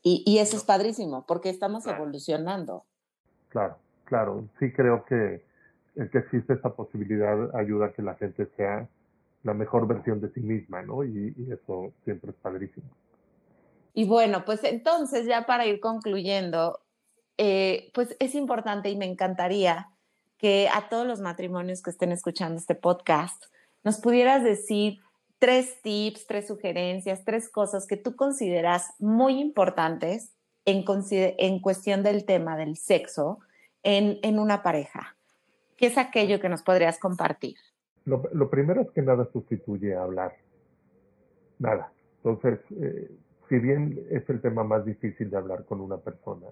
[0.07, 2.85] Y, eso es padrísimo, porque estamos evolucionando.
[3.49, 4.47] Claro, claro.
[4.59, 5.47] Sí creo que
[5.97, 8.87] el que existe esa posibilidad ayuda a que la gente sea
[9.45, 11.05] la mejor versión de sí misma, ¿no?
[11.05, 12.87] Y, eso siempre es padrísimo.
[13.95, 16.81] Y bueno, pues entonces ya para ir concluyendo,
[17.39, 19.89] eh, pues es importante y me encantaría
[20.37, 23.45] que a todos los matrimonios que estén escuchando este podcast
[23.85, 24.99] nos pudieras decir
[25.39, 32.25] tres tips, tres sugerencias, tres cosas que tú consideras muy importantes en, en cuestión del
[32.25, 33.41] tema del sexo
[33.83, 35.17] en, en, una pareja.
[35.77, 37.57] ¿Qué es aquello que nos podrías compartir?
[38.05, 40.37] Lo, primero es que nada sustituye a hablar.
[41.59, 41.93] Nada.
[42.17, 43.11] Entonces, eh,
[43.49, 46.47] si bien es el tema más difícil de hablar con una persona,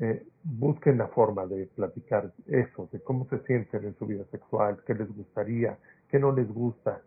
[0.00, 4.78] eh, busquen la forma de platicar eso, de cómo se sienten en su vida sexual,
[4.86, 5.76] qué les gustaría,
[6.08, 7.02] qué no les gusta,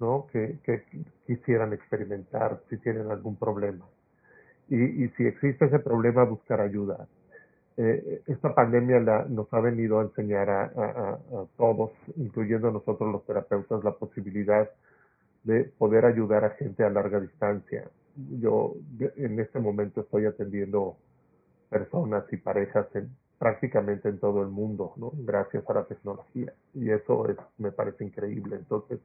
[0.00, 0.26] ¿no?
[0.32, 0.58] Que,
[1.26, 3.84] quisieran experimentar si tienen algún problema.
[4.68, 7.06] Y, si existe ese problema, buscar ayuda.
[7.76, 11.18] Eh, esta pandemia la, nos ha venido a enseñar a,
[11.56, 14.68] todos, incluyendo nosotros los terapeutas, la posibilidad
[15.44, 17.84] de poder ayudar a gente a larga distancia.
[18.40, 18.74] Yo
[19.16, 20.96] en este momento estoy atendiendo
[21.68, 25.12] personas y parejas en, prácticamente en todo el mundo, ¿no?
[25.14, 26.52] gracias a la tecnología.
[26.74, 28.56] Y eso es, me parece increíble.
[28.56, 29.00] Entonces,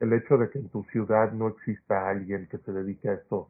[0.00, 3.48] el hecho de que en tu ciudad no exista alguien que se dedique a esto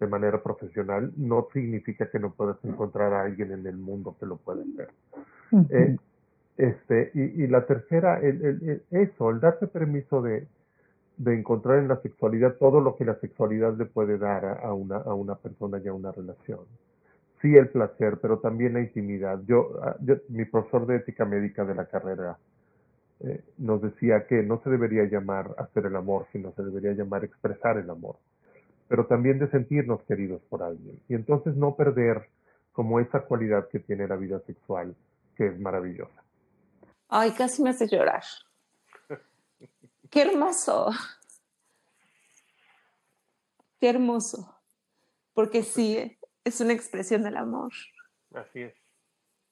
[0.00, 4.26] de manera profesional no significa que no puedas encontrar a alguien en el mundo que
[4.26, 4.88] lo pueda hacer.
[5.70, 5.96] Eh,
[6.56, 10.46] este, y, la tercera, el, eso, el darte permiso de,
[11.18, 14.96] de, encontrar en la sexualidad todo lo que la sexualidad le puede dar a, una,
[14.96, 16.60] a una persona y a una relación.
[17.42, 19.40] Sí el placer, pero también la intimidad.
[19.46, 22.38] Yo, ah, yo mi profesor de ética médica de la carrera
[23.20, 27.24] eh, nos decía que no se debería llamar hacer el amor, sino se debería llamar
[27.24, 28.16] expresar el amor,
[28.88, 31.00] pero también de sentirnos queridos por alguien.
[31.08, 32.28] Y entonces no perder
[32.72, 34.94] como esa cualidad que tiene la vida sexual,
[35.36, 36.22] que es maravillosa.
[37.08, 38.22] Ay, casi me hace llorar.
[40.10, 40.90] Qué hermoso.
[43.78, 44.54] Qué hermoso.
[45.34, 47.72] Porque sí, es una expresión del amor.
[48.34, 48.74] Así es.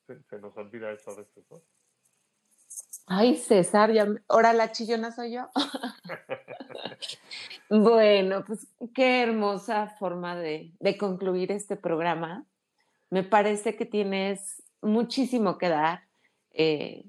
[0.07, 1.61] Se, nos olvida eso a veces, ¿no?
[3.09, 5.49] Ay, César, ya, ahora la chillona soy yo.
[7.71, 12.45] bueno, pues qué hermosa forma de, concluir este programa.
[13.11, 16.03] Me parece que tienes muchísimo que dar.
[16.53, 17.05] Eh,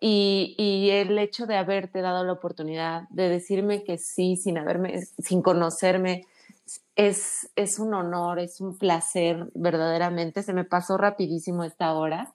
[0.00, 5.00] Y, y, el hecho de haberte dado la oportunidad de decirme que sí, sin haberme,
[5.18, 6.26] sin conocerme,
[6.96, 10.42] es, es un honor, es un placer, verdaderamente.
[10.42, 12.34] Se me pasó rapidísimo esta hora.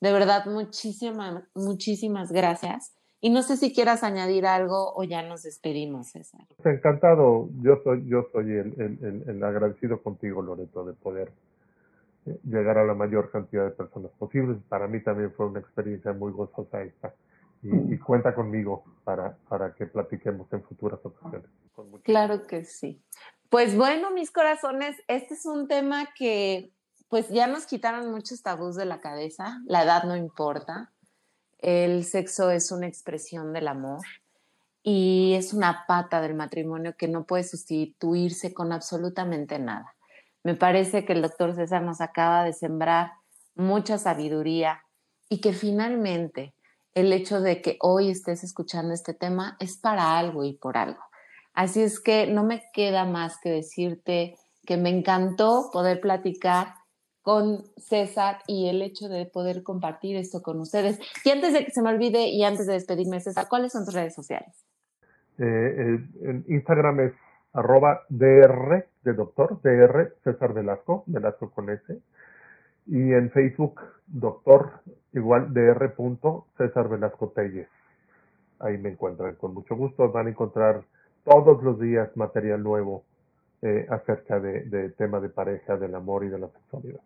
[0.00, 2.94] De verdad, muchísimas, muchísimas gracias.
[3.20, 6.46] Y no sé si quieras añadir algo o ya nos despedimos, César.
[6.64, 7.50] Encantado.
[7.60, 11.30] Yo soy, yo soy el, el, el agradecido contigo, Loreto, de poder
[12.26, 14.58] eh, llegar a la mayor cantidad de personas posibles.
[14.68, 17.14] Para mí también fue una experiencia muy gozosa esta.
[17.62, 21.46] Y, cuenta conmigo para, para que platiquemos en futuras ocasiones.
[22.04, 23.02] Claro que sí.
[23.50, 26.72] Pues bueno, mis corazones, este es un tema que
[27.10, 29.60] pues ya nos quitaron muchos tabús de la cabeza.
[29.66, 30.92] La edad no importa.
[31.58, 34.00] El sexo es una expresión del amor
[34.84, 39.96] y es una pata del matrimonio que no puede sustituirse con absolutamente nada.
[40.44, 43.12] Me parece que el doctor César nos acaba de sembrar
[43.56, 44.84] mucha sabiduría
[45.28, 46.54] y que finalmente
[46.94, 51.02] el hecho de que hoy estés escuchando este tema es para algo y por algo.
[51.54, 56.79] Así es que no me queda más que decirte que me encantó poder platicar
[57.22, 60.98] con César y el hecho de poder compartir esto con ustedes.
[61.24, 63.94] Y antes de que se me olvide y antes de despedirme, César, ¿cuáles son tus
[63.94, 64.64] redes sociales?
[65.38, 67.12] Eh, en Instagram es
[67.52, 71.98] arroba dr de doctor, dr César Velasco, Velasco con S.
[72.86, 74.80] Y en Facebook, doctor,
[75.12, 75.94] igual dr.
[76.56, 77.68] César Velasco Telles.
[78.58, 79.36] Ahí me encuentran.
[79.36, 80.82] Con mucho gusto van a encontrar
[81.24, 83.04] todos los días material nuevo
[83.62, 87.00] eh, acerca de, de tema de pareja, del amor y de la sexualidad.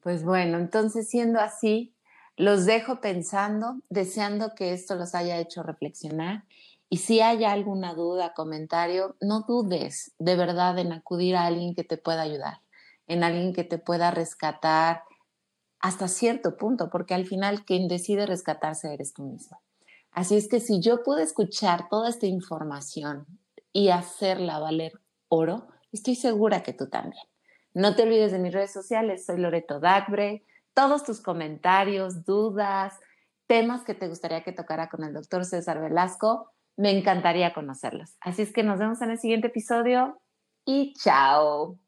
[0.00, 1.94] Pues bueno, entonces siendo así,
[2.36, 6.44] los dejo pensando, deseando que esto los haya hecho reflexionar
[6.92, 11.84] y si hay alguna duda, comentario, no dudes de verdad en acudir a alguien que
[11.84, 12.58] te pueda ayudar,
[13.06, 15.02] en alguien que te pueda rescatar
[15.78, 19.58] hasta cierto punto, porque al final quien decide rescatarse eres tú mismo.
[20.10, 23.26] Así es que si yo pude escuchar toda esta información
[23.72, 24.92] y hacerla valer
[25.32, 27.24] oro, estoy segura que tú también.
[27.74, 30.44] No te olvides de mis redes sociales, soy Loreto Dagbre.
[30.74, 32.98] Todos tus comentarios, dudas,
[33.46, 38.16] temas que te gustaría que tocara con el doctor César Velasco, me encantaría conocerlos.
[38.20, 40.20] Así es que nos vemos en el siguiente episodio
[40.64, 41.81] y chao.